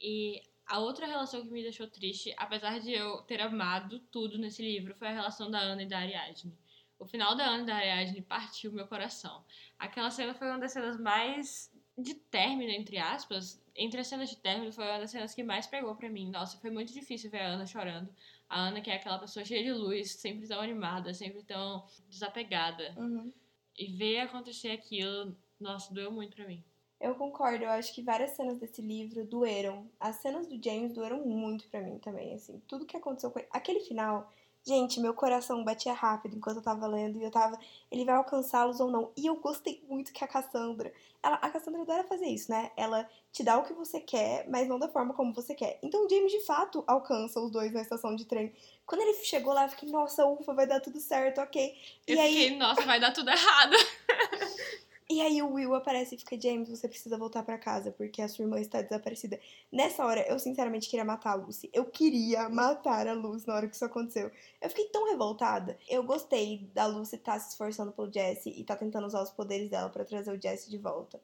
[0.00, 4.62] E a outra relação que me deixou triste, apesar de eu ter amado tudo nesse
[4.62, 6.56] livro, foi a relação da Ana e da Ariadne.
[7.02, 9.44] O final da Ana e da Ariadne partiu meu coração.
[9.76, 13.60] Aquela cena foi uma das cenas mais de término, entre aspas.
[13.74, 16.30] Entre as cenas de término, foi uma das cenas que mais pegou pra mim.
[16.30, 18.08] Nossa, foi muito difícil ver a Ana chorando.
[18.48, 22.94] A Ana, que é aquela pessoa cheia de luz, sempre tão animada, sempre tão desapegada.
[22.96, 23.32] Uhum.
[23.76, 26.62] E ver acontecer aquilo, nossa, doeu muito pra mim.
[27.00, 29.90] Eu concordo, eu acho que várias cenas desse livro doeram.
[29.98, 32.62] As cenas do James doeram muito pra mim também, assim.
[32.68, 33.48] Tudo que aconteceu com ele.
[33.50, 34.32] Aquele final,
[34.64, 37.58] gente, meu coração batia rápido enquanto eu tava lendo e eu tava.
[37.90, 39.12] Ele vai alcançá-los ou não.
[39.16, 40.92] E eu gostei muito que a Cassandra.
[41.22, 42.70] Ela, a Cassandra adora fazer isso, né?
[42.76, 45.78] Ela te dá o que você quer, mas não da forma como você quer.
[45.82, 48.52] Então o James de fato alcança os dois na estação de trem.
[48.86, 51.74] Quando ele chegou lá, eu fiquei, nossa, ufa, vai dar tudo certo, ok.
[52.06, 52.34] Eu e aí.
[52.34, 53.76] fiquei, nossa, vai dar tudo errado.
[55.10, 58.28] E aí o Will aparece e fica, James, você precisa voltar pra casa, porque a
[58.28, 59.38] sua irmã está desaparecida.
[59.70, 61.68] Nessa hora, eu sinceramente queria matar a Lucy.
[61.72, 64.30] Eu queria matar a Lucy na hora que isso aconteceu.
[64.60, 65.76] Eu fiquei tão revoltada.
[65.88, 69.68] Eu gostei da Lucy estar se esforçando pelo Jesse e tá tentando usar os poderes
[69.68, 71.20] dela pra trazer o Jesse de volta.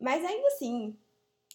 [0.00, 0.96] Mas ainda assim,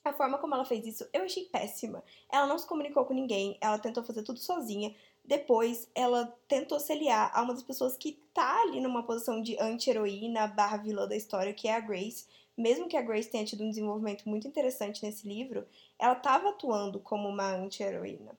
[0.03, 2.03] a forma como ela fez isso, eu achei péssima.
[2.31, 4.95] Ela não se comunicou com ninguém, ela tentou fazer tudo sozinha.
[5.25, 9.57] Depois, ela tentou se aliar a uma das pessoas que tá ali numa posição de
[9.57, 12.27] anti-heroína barra vilã da história, que é a Grace.
[12.57, 15.65] Mesmo que a Grace tenha tido um desenvolvimento muito interessante nesse livro,
[15.97, 18.37] ela tava atuando como uma anti-heroína.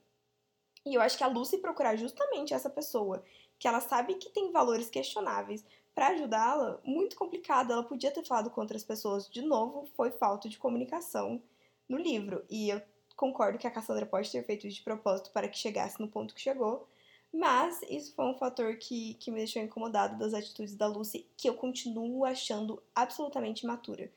[0.84, 3.24] E eu acho que a Lucy procurar justamente essa pessoa,
[3.58, 7.72] que ela sabe que tem valores questionáveis, para ajudá-la, muito complicado.
[7.72, 9.28] Ela podia ter falado com outras pessoas.
[9.30, 11.42] De novo, foi falta de comunicação
[11.88, 12.44] no livro.
[12.50, 12.82] E eu
[13.16, 16.34] concordo que a Cassandra pode ter feito isso de propósito para que chegasse no ponto
[16.34, 16.86] que chegou.
[17.36, 21.46] Mas isso foi um fator que, que me deixou incomodado das atitudes da Lucy, que
[21.46, 24.10] eu continuo achando absolutamente imatura.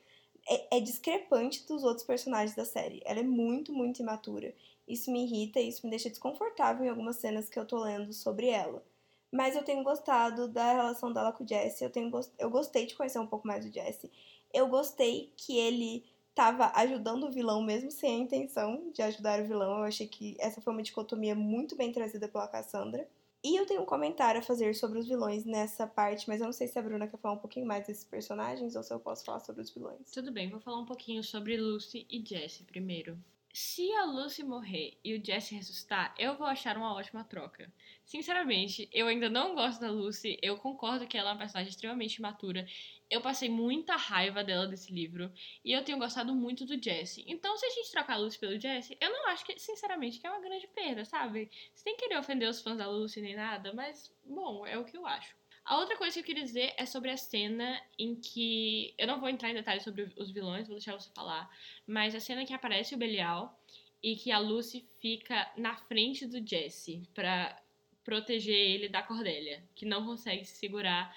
[0.48, 3.02] É, é discrepante dos outros personagens da série.
[3.04, 4.54] Ela é muito, muito imatura.
[4.88, 8.10] Isso me irrita e isso me deixa desconfortável em algumas cenas que eu tô lendo
[8.14, 8.82] sobre ela.
[9.30, 11.84] Mas eu tenho gostado da relação dela com o Jesse.
[11.84, 14.10] Eu, tenho eu gostei de conhecer um pouco mais do Jesse.
[14.50, 16.06] Eu gostei que ele
[16.40, 19.76] tava ajudando o vilão mesmo sem a intenção de ajudar o vilão.
[19.76, 23.06] Eu achei que essa foi uma dicotomia muito bem trazida pela Cassandra.
[23.44, 26.52] E eu tenho um comentário a fazer sobre os vilões nessa parte, mas eu não
[26.54, 29.22] sei se a Bruna quer falar um pouquinho mais desses personagens ou se eu posso
[29.22, 30.10] falar sobre os vilões.
[30.10, 33.18] Tudo bem, vou falar um pouquinho sobre Lucy e Jesse primeiro.
[33.52, 37.72] Se a Lucy morrer e o Jesse ressuscitar, eu vou achar uma ótima troca.
[38.04, 42.16] Sinceramente, eu ainda não gosto da Lucy, eu concordo que ela é uma personagem extremamente
[42.16, 42.64] imatura.
[43.10, 45.32] Eu passei muita raiva dela desse livro
[45.64, 47.24] e eu tenho gostado muito do Jesse.
[47.26, 50.26] Então, se a gente trocar a Lucy pelo Jesse, eu não acho que, sinceramente, que
[50.28, 51.50] é uma grande perda, sabe?
[51.74, 55.04] Sem querer ofender os fãs da Lucy nem nada, mas, bom, é o que eu
[55.04, 55.39] acho.
[55.70, 58.92] A outra coisa que eu queria dizer é sobre a cena em que.
[58.98, 61.48] Eu não vou entrar em detalhes sobre os vilões, vou deixar você falar.
[61.86, 63.56] Mas a cena que aparece o Belial
[64.02, 67.56] e que a Lucy fica na frente do Jesse pra
[68.02, 71.16] proteger ele da Cordélia, que não consegue se segurar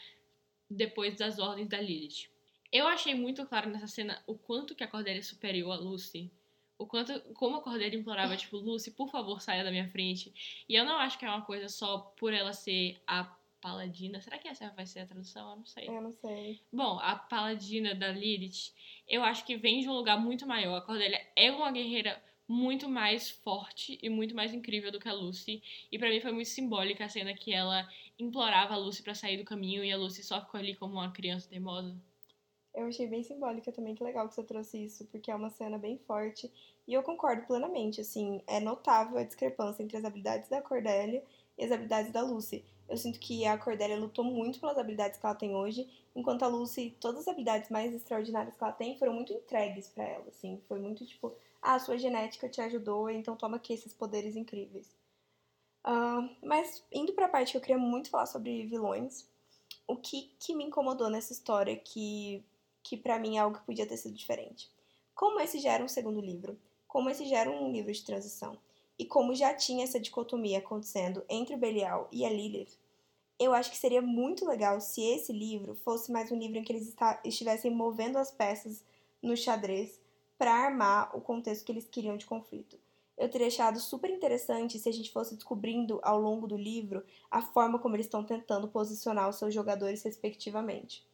[0.70, 2.30] depois das ordens da Lilith.
[2.72, 6.32] Eu achei muito claro nessa cena o quanto que a Cordélia é superior a Lucy.
[6.78, 10.32] O quanto, como a Cordélia implorava, tipo, Lucy, por favor, saia da minha frente.
[10.70, 14.20] E eu não acho que é uma coisa só por ela ser a paladina.
[14.20, 15.52] Será que essa vai ser a tradução?
[15.52, 15.88] Eu não sei.
[15.88, 16.60] Eu não sei.
[16.72, 18.74] Bom, a paladina da Lilith,
[19.08, 20.76] eu acho que vem de um lugar muito maior.
[20.76, 25.14] A Cordélia é uma guerreira muito mais forte e muito mais incrível do que a
[25.14, 25.64] Lucy.
[25.90, 29.38] E pra mim foi muito simbólica a cena que ela implorava a Lucy pra sair
[29.38, 31.96] do caminho e a Lucy só ficou ali como uma criança teimosa.
[32.76, 35.78] Eu achei bem simbólica também, que legal que você trouxe isso, porque é uma cena
[35.78, 36.52] bem forte.
[36.88, 41.24] E eu concordo plenamente, assim, é notável a discrepância entre as habilidades da Cordélia
[41.58, 42.66] e as habilidades da Lucy.
[42.94, 46.48] Eu sinto que a Cordélia lutou muito pelas habilidades que ela tem hoje, enquanto a
[46.48, 50.62] Lucy, todas as habilidades mais extraordinárias que ela tem foram muito entregues para ela, assim.
[50.68, 54.96] Foi muito tipo, ah, sua genética te ajudou, então toma aqui esses poderes incríveis.
[55.84, 59.28] Uh, mas indo pra parte que eu queria muito falar sobre vilões,
[59.88, 62.46] o que, que me incomodou nessa história que
[62.84, 64.70] que para mim é algo que podia ter sido diferente.
[65.16, 68.56] Como esse já era um segundo livro, como esse já era um livro de transição,
[68.98, 72.78] e como já tinha essa dicotomia acontecendo entre o Belial e a Lilith,
[73.40, 76.72] eu acho que seria muito legal se esse livro fosse mais um livro em que
[76.72, 78.84] eles estivessem movendo as peças
[79.22, 80.00] no xadrez
[80.38, 82.78] para armar o contexto que eles queriam de conflito.
[83.18, 87.42] Eu teria achado super interessante se a gente fosse descobrindo ao longo do livro a
[87.42, 91.06] forma como eles estão tentando posicionar os seus jogadores respectivamente.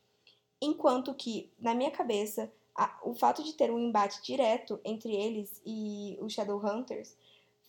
[0.62, 5.62] Enquanto que, na minha cabeça, a, o fato de ter um embate direto entre eles
[5.66, 7.16] e os Shadowhunters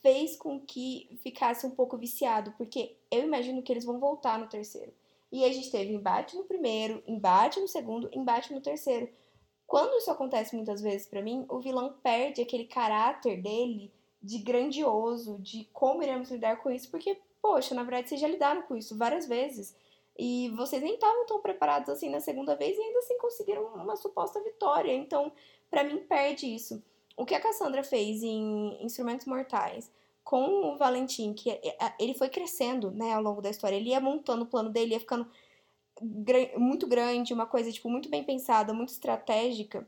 [0.02, 4.48] fez com que ficasse um pouco viciado, porque eu imagino que eles vão voltar no
[4.48, 4.92] terceiro.
[5.32, 9.08] E a gente teve embate no primeiro, embate no segundo, embate no terceiro.
[9.66, 15.38] Quando isso acontece muitas vezes para mim, o vilão perde aquele caráter dele de grandioso,
[15.38, 18.98] de como iremos lidar com isso, porque, poxa, na verdade vocês já lidaram com isso
[18.98, 19.74] várias vezes.
[20.18, 23.96] E vocês nem estavam tão preparados assim na segunda vez e ainda assim conseguiram uma
[23.96, 24.92] suposta vitória.
[24.92, 25.32] Então,
[25.70, 26.82] para mim, perde isso.
[27.20, 29.92] O que a Cassandra fez em Instrumentos Mortais
[30.24, 33.76] com o Valentim, que é, é, ele foi crescendo, né, ao longo da história.
[33.76, 35.28] Ele ia montando o plano dele, ia ficando
[36.56, 39.86] muito grande, uma coisa, tipo, muito bem pensada, muito estratégica.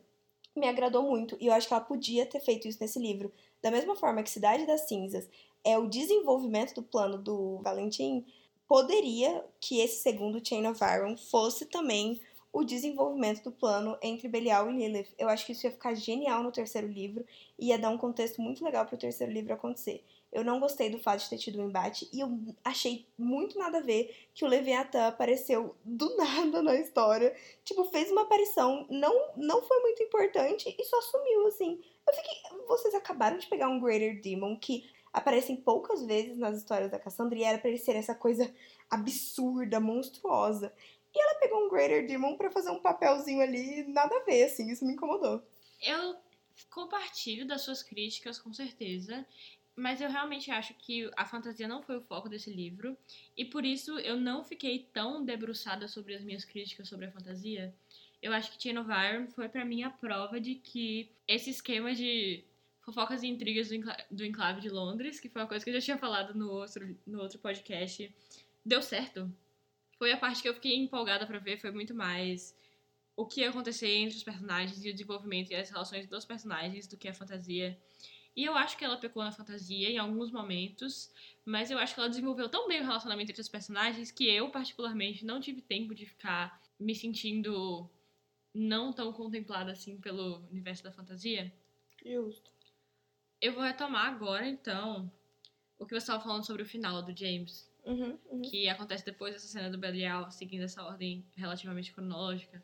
[0.55, 1.35] Me agradou muito.
[1.41, 3.33] E eu acho que ela podia ter feito isso nesse livro.
[3.63, 5.27] Da mesma forma que Cidade das Cinzas
[5.65, 8.27] é o desenvolvimento do plano do Valentim,
[8.69, 12.21] poderia que esse segundo Chain of Iron fosse também
[12.53, 15.15] o desenvolvimento do plano entre Belial e Lilith.
[15.19, 17.25] Eu acho que isso ia ficar genial no terceiro livro
[17.59, 20.05] e ia dar um contexto muito legal para o terceiro livro acontecer.
[20.31, 23.79] Eu não gostei do fato de ter tido um embate e eu achei muito nada
[23.79, 27.35] a ver que o Leviathan apareceu do nada na história.
[27.65, 31.81] Tipo, fez uma aparição, não, não foi muito importante e só sumiu, assim.
[32.07, 32.67] Eu fiquei.
[32.67, 37.39] Vocês acabaram de pegar um Greater Demon que aparecem poucas vezes nas histórias da Cassandra
[37.39, 38.51] e era pra ele ser essa coisa
[38.91, 40.73] absurda, monstruosa.
[41.15, 44.71] E ela pegou um Greater Demon para fazer um papelzinho ali, nada a ver, assim,
[44.71, 45.43] isso me incomodou.
[45.81, 46.17] Eu
[46.71, 49.27] compartilho das suas críticas, com certeza,
[49.75, 52.97] mas eu realmente acho que a fantasia não foi o foco desse livro,
[53.37, 57.75] e por isso eu não fiquei tão debruçada sobre as minhas críticas sobre a fantasia.
[58.23, 61.95] Eu acho que Chain of Iron foi para mim a prova de que esse esquema
[61.95, 62.45] de
[62.83, 63.69] Fofocas e Intrigas
[64.11, 66.97] do Enclave de Londres, que foi uma coisa que eu já tinha falado no outro,
[67.07, 68.15] no outro podcast,
[68.65, 69.31] deu certo.
[70.03, 72.59] Foi a parte que eu fiquei empolgada para ver, foi muito mais
[73.15, 76.89] o que ia acontecer entre os personagens e o desenvolvimento e as relações dos personagens
[76.89, 77.81] do que a fantasia.
[78.35, 81.09] E eu acho que ela pecou na fantasia em alguns momentos,
[81.45, 84.51] mas eu acho que ela desenvolveu tão bem o relacionamento entre os personagens que eu,
[84.51, 87.89] particularmente, não tive tempo de ficar me sentindo
[88.53, 91.55] não tão contemplada assim pelo universo da fantasia.
[92.05, 92.51] Justo.
[93.41, 95.09] Eu vou retomar agora, então,
[95.79, 97.72] o que você estava falando sobre o final do James.
[97.85, 98.43] Uhum, uhum.
[98.43, 102.63] Que acontece depois dessa cena do Belial, seguindo essa ordem relativamente cronológica.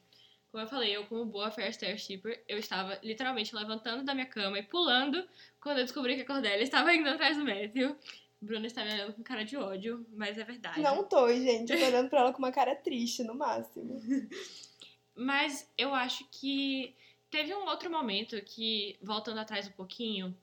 [0.51, 4.59] Como eu falei, eu, como boa Fair Starshipper, eu estava literalmente levantando da minha cama
[4.59, 5.27] e pulando
[5.61, 7.97] quando eu descobri que a Cordélia estava indo atrás do Matthew.
[8.41, 10.81] Bruna está me olhando com cara de ódio, mas é verdade.
[10.81, 11.73] Não tô, gente.
[11.73, 14.01] Eu tô olhando pra ela com uma cara triste, no máximo.
[15.15, 16.95] mas eu acho que
[17.31, 20.35] teve um outro momento que, voltando atrás um pouquinho,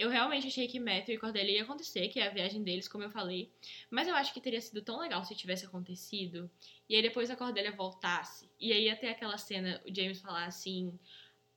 [0.00, 3.04] eu realmente achei que Matthew e Cordelia ia acontecer, que é a viagem deles, como
[3.04, 3.52] eu falei.
[3.90, 6.50] Mas eu acho que teria sido tão legal se tivesse acontecido.
[6.88, 8.48] E aí depois a Cordelia voltasse.
[8.58, 10.98] E aí ia ter aquela cena, o James falar assim: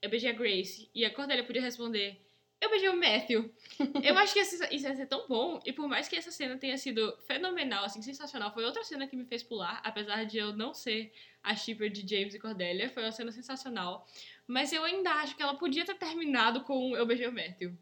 [0.02, 0.90] Eu beijei a Grace.
[0.94, 2.20] E a Cordelia podia responder:
[2.60, 3.50] Eu beijei o Matthew.
[4.04, 5.62] eu acho que isso ia ser tão bom.
[5.66, 9.16] E por mais que essa cena tenha sido fenomenal, assim, sensacional, foi outra cena que
[9.16, 9.80] me fez pular.
[9.86, 12.90] Apesar de eu não ser a shipper de James e Cordelia.
[12.90, 14.06] Foi uma cena sensacional.
[14.46, 17.74] Mas eu ainda acho que ela podia ter terminado com Eu beijei o Matthew.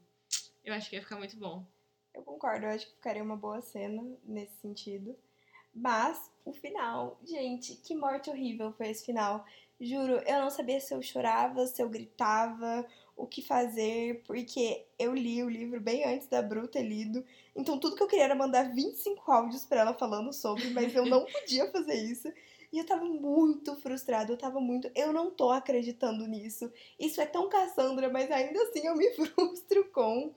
[0.63, 1.65] Eu acho que ia ficar muito bom.
[2.13, 5.15] Eu concordo, eu acho que ficaria uma boa cena nesse sentido.
[5.74, 9.45] Mas o final, gente, que morte horrível foi esse final.
[9.80, 15.13] Juro, eu não sabia se eu chorava, se eu gritava, o que fazer, porque eu
[15.13, 17.26] li o livro bem antes da Bru ter lido.
[17.56, 21.06] Então tudo que eu queria era mandar 25 áudios para ela falando sobre, mas eu
[21.06, 22.32] não podia fazer isso.
[22.71, 24.89] E eu tava muito frustrada, eu tava muito.
[24.95, 26.71] Eu não tô acreditando nisso.
[26.99, 30.34] Isso é tão Cassandra, mas ainda assim eu me frustro com.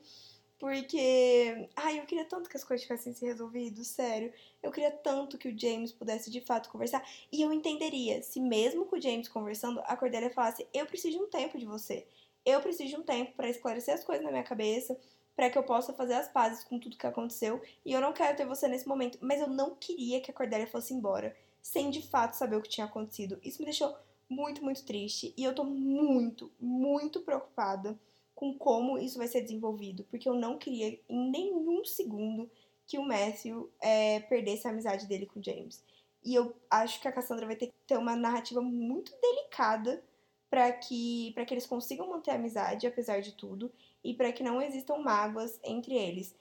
[0.59, 4.33] Porque, ai, eu queria tanto que as coisas tivessem se resolvido, sério.
[4.63, 7.07] Eu queria tanto que o James pudesse de fato conversar.
[7.31, 11.23] E eu entenderia se, mesmo com o James conversando, a Cordelia falasse: Eu preciso de
[11.23, 12.07] um tempo de você.
[12.45, 14.99] Eu preciso de um tempo para esclarecer as coisas na minha cabeça,
[15.37, 17.61] para que eu possa fazer as pazes com tudo que aconteceu.
[17.85, 19.19] E eu não quero ter você nesse momento.
[19.21, 22.69] Mas eu não queria que a Cordelia fosse embora, sem de fato saber o que
[22.69, 23.41] tinha acontecido.
[23.43, 23.97] Isso me deixou
[24.29, 25.33] muito, muito triste.
[25.35, 27.99] E eu tô muito, muito preocupada
[28.35, 32.51] com como isso vai ser desenvolvido, porque eu não queria em nenhum segundo
[32.87, 35.83] que o Matthew é, perdesse a amizade dele com o James.
[36.23, 40.05] E eu acho que a Cassandra vai ter que ter uma narrativa muito delicada
[40.51, 43.73] para que, pra que eles consigam manter a amizade, apesar de tudo,
[44.03, 46.35] e para que não existam mágoas entre eles.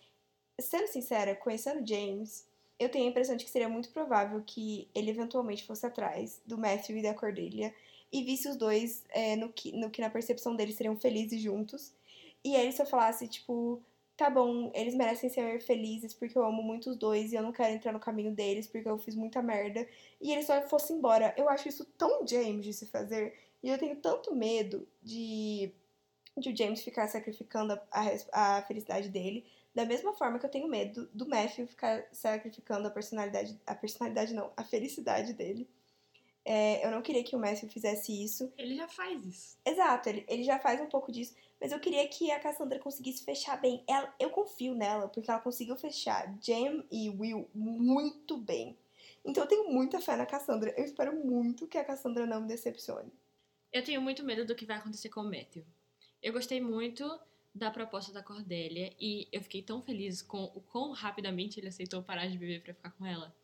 [0.60, 2.46] Sendo sincera, conhecendo James,
[2.80, 6.58] eu tenho a impressão de que seria muito provável que ele eventualmente fosse atrás do
[6.58, 7.74] Matthew e da Cordelia
[8.12, 11.94] e visse os dois é, no, que, no que na percepção deles seriam felizes juntos.
[12.44, 13.82] E aí ele só falasse, tipo,
[14.16, 17.52] tá bom, eles merecem ser felizes porque eu amo muito os dois e eu não
[17.52, 19.88] quero entrar no caminho deles porque eu fiz muita merda.
[20.22, 21.34] E ele só fosse embora.
[21.38, 23.34] Eu acho isso tão James de se fazer.
[23.64, 25.72] E eu tenho tanto medo de,
[26.38, 29.46] de o James ficar sacrificando a, a felicidade dele.
[29.74, 33.60] Da mesma forma que eu tenho medo do Matthew ficar sacrificando a personalidade.
[33.66, 35.68] A personalidade não, a felicidade dele.
[36.46, 38.52] É, eu não queria que o Matthew fizesse isso.
[38.58, 39.58] Ele já faz isso.
[39.66, 41.34] Exato, ele, ele já faz um pouco disso.
[41.60, 43.84] Mas eu queria que a Cassandra conseguisse fechar bem.
[43.88, 48.78] Ela, eu confio nela, porque ela conseguiu fechar Jam e Will muito bem.
[49.26, 50.74] Então eu tenho muita fé na Cassandra.
[50.78, 53.12] Eu espero muito que a Cassandra não me decepcione.
[53.72, 55.64] Eu tenho muito medo do que vai acontecer com o Matthew.
[56.22, 57.04] Eu gostei muito
[57.54, 62.02] da proposta da Cordélia e eu fiquei tão feliz com o quão rapidamente ele aceitou
[62.02, 63.36] parar de beber para ficar com ela.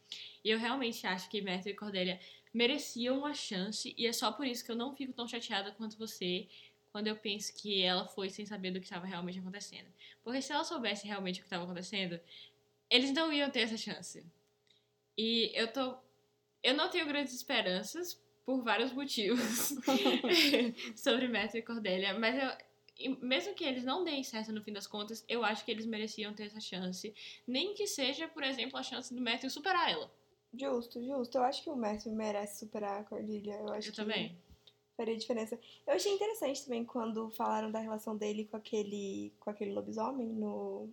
[0.44, 2.20] E eu realmente acho que Matthew e Cordélia
[2.52, 5.98] mereciam uma chance e é só por isso que eu não fico tão chateada quanto
[5.98, 6.48] você
[6.92, 9.88] quando eu penso que ela foi sem saber do que estava realmente acontecendo.
[10.24, 12.20] Porque se ela soubesse realmente o que estava acontecendo,
[12.90, 14.26] eles não iam ter essa chance.
[15.16, 15.98] E eu tô
[16.64, 19.76] eu não tenho grandes esperanças por vários motivos
[20.98, 22.69] sobre Matthew e Cordélia, mas eu,
[23.22, 26.34] mesmo que eles não deem certo no fim das contas, eu acho que eles mereciam
[26.34, 27.14] ter essa chance.
[27.48, 30.12] Nem que seja, por exemplo, a chance do Matthew superar ela.
[30.54, 31.38] Justo, justo.
[31.38, 33.56] Eu acho que o Matthew merece superar a Cordelia.
[33.56, 34.38] Eu acho eu que também.
[34.98, 35.58] faria diferença.
[35.88, 40.90] Eu achei interessante também quando falaram da relação dele com aquele, com aquele lobisomem no,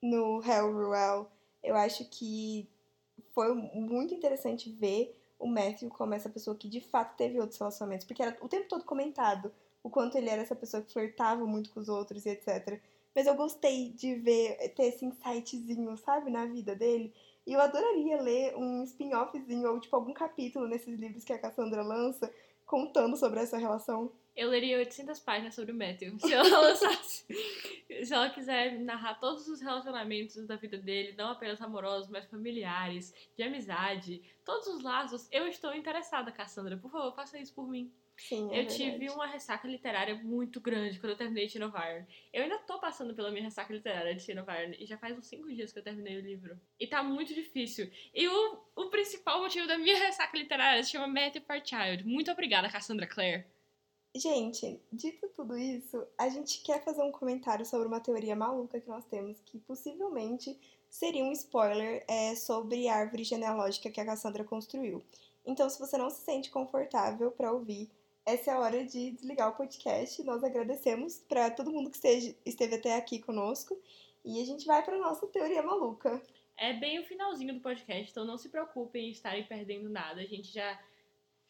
[0.00, 1.30] no Hell Ruel.
[1.62, 2.68] Eu acho que
[3.34, 8.06] foi muito interessante ver o Matthew como essa pessoa que de fato teve outros relacionamentos.
[8.06, 11.70] Porque era o tempo todo comentado o quanto ele era essa pessoa que flertava muito
[11.70, 12.80] com os outros e etc.
[13.14, 17.12] Mas eu gostei de ver, ter esse insightzinho, sabe, na vida dele.
[17.46, 21.82] E eu adoraria ler um spin-offzinho ou, tipo, algum capítulo nesses livros que a Cassandra
[21.82, 22.32] lança
[22.64, 24.12] contando sobre essa relação.
[24.36, 26.16] Eu leria 800 páginas sobre o Matthew.
[26.20, 27.26] Se ela lançasse.
[28.04, 33.12] se ela quiser narrar todos os relacionamentos da vida dele, não apenas amorosos, mas familiares,
[33.36, 36.76] de amizade, todos os laços, eu estou interessada, Cassandra.
[36.76, 37.90] Por favor, faça isso por mim.
[38.28, 42.06] Sim, é eu tive uma ressaca literária muito grande quando eu terminei of Iron.
[42.32, 45.26] Eu ainda tô passando pela minha ressaca literária de of Iron e já faz uns
[45.26, 46.60] 5 dias que eu terminei o livro.
[46.78, 47.90] E tá muito difícil.
[48.14, 52.04] E o, o principal motivo da minha ressaca literária se chama Matthew Child.
[52.04, 53.46] Muito obrigada, Cassandra Clare.
[54.14, 58.88] Gente, dito tudo isso, a gente quer fazer um comentário sobre uma teoria maluca que
[58.88, 64.44] nós temos, que possivelmente seria um spoiler é, sobre a árvore genealógica que a Cassandra
[64.44, 65.02] construiu.
[65.46, 67.88] Então, se você não se sente confortável para ouvir,
[68.32, 70.22] essa é a hora de desligar o podcast.
[70.22, 73.76] Nós agradecemos para todo mundo que esteja, esteve até aqui conosco.
[74.24, 76.22] E a gente vai para nossa teoria maluca.
[76.56, 80.20] É bem o finalzinho do podcast, então não se preocupem em estarem perdendo nada.
[80.20, 80.78] A gente já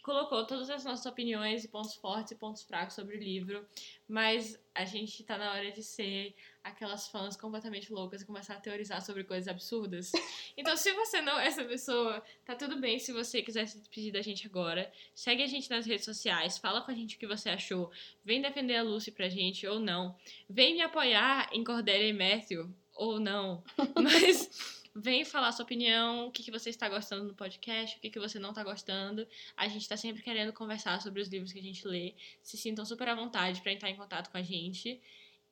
[0.03, 3.67] colocou todas as nossas opiniões e pontos fortes e pontos fracos sobre o livro,
[4.09, 8.61] mas a gente tá na hora de ser aquelas fãs completamente loucas e começar a
[8.61, 10.13] teorizar sobre coisas absurdas.
[10.57, 14.13] Então, se você não é essa pessoa, tá tudo bem se você quiser se despedir
[14.13, 14.93] da gente agora.
[15.15, 17.91] Segue a gente nas redes sociais, fala com a gente o que você achou,
[18.23, 20.15] vem defender a Lucy pra gente ou não.
[20.51, 23.65] Vem me apoiar em Cordelia e Matthew ou não.
[24.03, 28.11] Mas Vem falar sua opinião, o que, que você está gostando no podcast, o que,
[28.11, 29.26] que você não está gostando.
[29.57, 32.14] A gente está sempre querendo conversar sobre os livros que a gente lê.
[32.42, 35.00] Se sintam super à vontade para entrar em contato com a gente.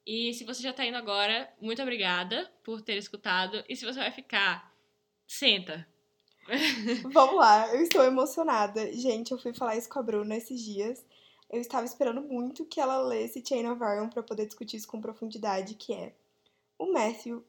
[0.05, 3.63] E se você já está indo agora, muito obrigada por ter escutado.
[3.69, 4.75] E se você vai ficar,
[5.27, 5.87] senta.
[7.13, 8.92] Vamos lá, eu estou emocionada.
[8.92, 11.04] Gente, eu fui falar isso com a Bruna esses dias.
[11.50, 15.00] Eu estava esperando muito que ela lesse Chain of Iron para poder discutir isso com
[15.00, 16.13] profundidade, que é
[16.79, 17.44] o Matthew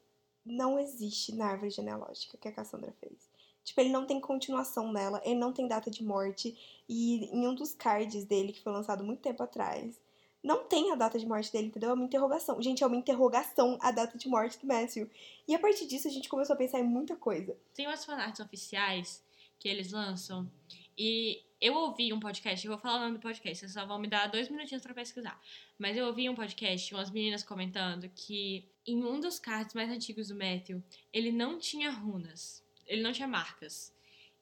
[0.46, 3.30] não existe na árvore genealógica que a Cassandra fez.
[3.64, 6.58] Tipo, ele não tem continuação nela, ele não tem data de morte.
[6.88, 10.00] E em um dos cards dele, que foi lançado muito tempo atrás,
[10.44, 11.92] não tem a data de morte dele, entendeu?
[11.92, 12.62] É uma interrogação.
[12.62, 15.10] Gente, é uma interrogação a data de morte do Matthew.
[15.48, 17.56] E a partir disso a gente começou a pensar em muita coisa.
[17.76, 19.22] Tem umas fanarts oficiais
[19.60, 20.50] que eles lançam
[21.00, 23.98] e eu ouvi um podcast, eu vou falar o nome do podcast, vocês só vão
[23.98, 25.42] me dar dois minutinhos para pesquisar.
[25.78, 30.28] Mas eu ouvi um podcast, umas meninas comentando que em um dos cards mais antigos
[30.28, 30.84] do Matthew,
[31.14, 33.96] ele não tinha runas, ele não tinha marcas.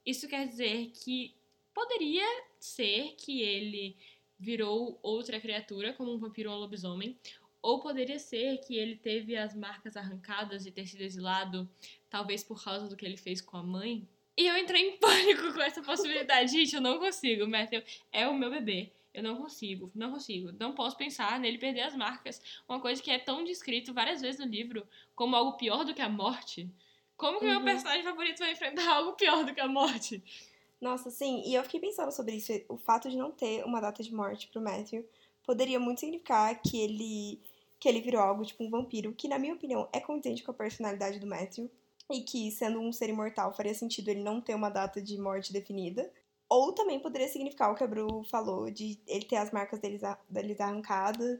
[0.03, 1.35] Isso quer dizer que
[1.75, 2.25] poderia
[2.59, 3.95] ser que ele
[4.39, 7.15] virou outra criatura, como um vampiro ou um lobisomem,
[7.61, 11.69] ou poderia ser que ele teve as marcas arrancadas e ter sido exilado,
[12.09, 14.07] talvez por causa do que ele fez com a mãe.
[14.37, 16.51] E eu entrei em pânico com essa possibilidade.
[16.51, 17.47] Gente, eu não consigo.
[17.47, 18.91] Matthew é o meu bebê.
[19.13, 20.51] Eu não consigo, não consigo.
[20.59, 22.39] Não posso pensar nele perder as marcas.
[22.69, 26.03] Uma coisa que é tão descrito várias vezes no livro como algo pior do que
[26.03, 26.69] a morte.
[27.17, 27.55] Como que o uhum.
[27.55, 30.23] meu personagem favorito vai enfrentar algo pior do que a morte?
[30.79, 31.41] Nossa, sim.
[31.47, 32.53] E eu fiquei pensando sobre isso.
[32.69, 35.03] O fato de não ter uma data de morte pro Matthew
[35.43, 37.41] poderia muito significar que ele
[37.79, 40.53] que ele virou algo tipo um vampiro, que na minha opinião é condizente com a
[40.53, 41.69] personalidade do Matthew
[42.11, 45.51] e que sendo um ser imortal faria sentido ele não ter uma data de morte
[45.51, 46.11] definida.
[46.49, 50.01] Ou também poderia significar o que a Bru falou, de ele ter as marcas deles,
[50.29, 51.39] deles arrancadas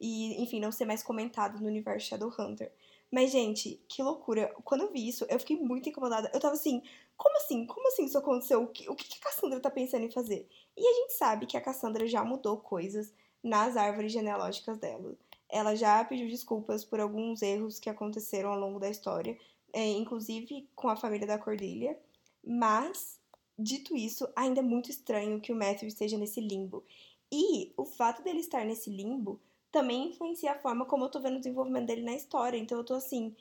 [0.00, 2.72] e, enfim, não ser mais comentado no universo Shadowhunter.
[3.12, 4.54] Mas, gente, que loucura.
[4.64, 6.30] Quando eu vi isso, eu fiquei muito incomodada.
[6.32, 6.82] Eu tava assim,
[7.16, 7.66] como assim?
[7.66, 8.62] Como assim isso aconteceu?
[8.62, 10.48] O que, o que a Cassandra tá pensando em fazer?
[10.76, 15.16] E a gente sabe que a Cassandra já mudou coisas nas árvores genealógicas dela.
[15.48, 19.36] Ela já pediu desculpas por alguns erros que aconteceram ao longo da história,
[19.72, 21.98] é, inclusive com a família da Cordilha.
[22.44, 23.18] Mas,
[23.58, 26.84] dito isso, ainda é muito estranho que o Matthew esteja nesse limbo.
[27.32, 29.40] E o fato dele estar nesse limbo
[29.70, 32.58] também influencia a forma como eu tô vendo o desenvolvimento dele na história.
[32.58, 33.34] Então eu tô assim,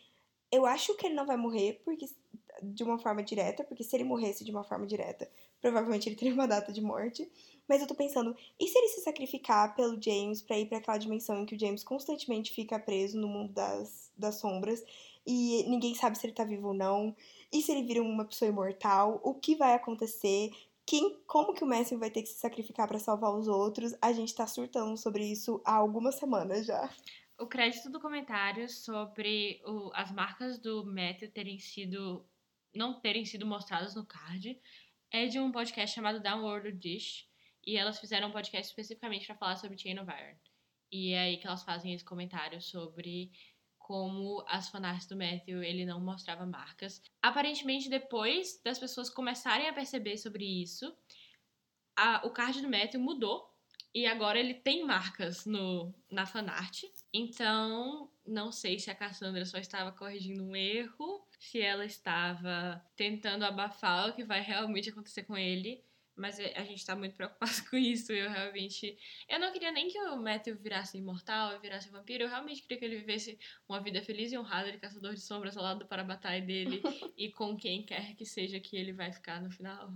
[0.51, 2.07] eu acho que ele não vai morrer porque
[2.61, 5.29] de uma forma direta, porque se ele morresse de uma forma direta,
[5.61, 7.29] provavelmente ele teria uma data de morte.
[7.67, 10.97] Mas eu tô pensando, e se ele se sacrificar pelo James para ir para aquela
[10.97, 14.83] dimensão em que o James constantemente fica preso no mundo das, das sombras
[15.31, 17.15] e ninguém sabe se ele tá vivo ou não?
[17.53, 19.21] E se ele vira uma pessoa imortal?
[19.23, 20.49] O que vai acontecer?
[20.87, 23.93] Quem, como que o Messi vai ter que se sacrificar para salvar os outros?
[24.01, 26.89] A gente tá surtando sobre isso há algumas semanas já.
[27.37, 32.25] O crédito do comentário sobre o, as marcas do Matthew terem sido
[32.73, 34.59] não terem sido mostradas no card
[35.11, 37.29] é de um podcast chamado Downward Dish
[37.63, 40.37] e elas fizeram um podcast especificamente para falar sobre Chain of Iron.
[40.91, 43.31] E é aí que elas fazem esse comentário sobre
[43.89, 47.01] como as fanarts do Matthew ele não mostrava marcas.
[47.23, 50.95] Aparentemente, depois das pessoas começarem a perceber sobre isso,
[51.97, 53.51] a, o card do Matthew mudou
[53.91, 56.83] e agora ele tem marcas no, na fanart.
[57.11, 63.43] Então, não sei se a Cassandra só estava corrigindo um erro, se ela estava tentando
[63.43, 65.83] abafar o que vai realmente acontecer com ele.
[66.19, 68.11] Mas é, a gente tá muito preocupado com isso.
[68.11, 68.97] Eu realmente.
[69.27, 72.23] Eu não queria nem que o Matthew virasse imortal virasse vampiro.
[72.23, 75.55] Eu realmente queria que ele vivesse uma vida feliz e honrada de caçador de sombras
[75.57, 76.81] ao lado do Parabatai dele
[77.17, 79.91] e com quem quer que seja que ele vai ficar no final.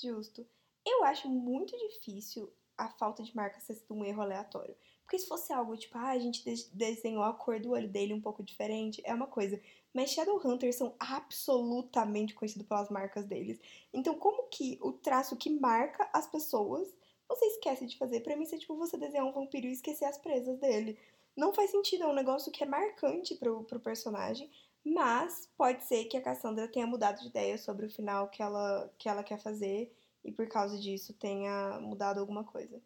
[0.00, 0.48] Justo.
[0.86, 4.76] Eu acho muito difícil a falta de marca ser um erro aleatório.
[5.08, 6.44] Porque se fosse algo tipo, ah, a gente
[6.74, 9.58] desenhou a cor do olho dele um pouco diferente, é uma coisa.
[9.90, 13.58] Mas Shadowhunters são absolutamente conhecidos pelas marcas deles.
[13.90, 16.94] Então, como que o traço que marca as pessoas
[17.26, 18.20] você esquece de fazer?
[18.20, 20.98] Pra mim, é tipo você desenhar um vampiro e esquecer as presas dele.
[21.34, 24.50] Não faz sentido, é um negócio que é marcante pro, pro personagem.
[24.84, 28.92] Mas pode ser que a Cassandra tenha mudado de ideia sobre o final que ela,
[28.98, 29.90] que ela quer fazer
[30.22, 32.78] e por causa disso tenha mudado alguma coisa.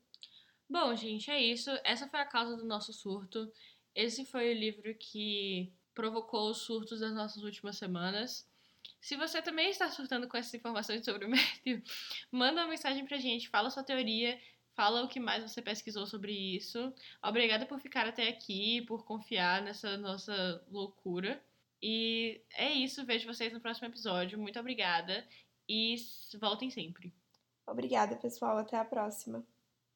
[0.72, 1.70] Bom, gente, é isso.
[1.84, 3.52] Essa foi a causa do nosso surto.
[3.94, 8.48] Esse foi o livro que provocou os surtos das nossas últimas semanas.
[8.98, 11.82] Se você também está surtando com essas informações sobre o Matthew,
[12.30, 14.40] manda uma mensagem pra gente, fala sua teoria,
[14.74, 16.90] fala o que mais você pesquisou sobre isso.
[17.22, 21.38] Obrigada por ficar até aqui, por confiar nessa nossa loucura.
[21.82, 24.38] E é isso, vejo vocês no próximo episódio.
[24.38, 25.22] Muito obrigada
[25.68, 25.96] e
[26.40, 27.12] voltem sempre.
[27.66, 28.56] Obrigada, pessoal.
[28.56, 29.44] Até a próxima.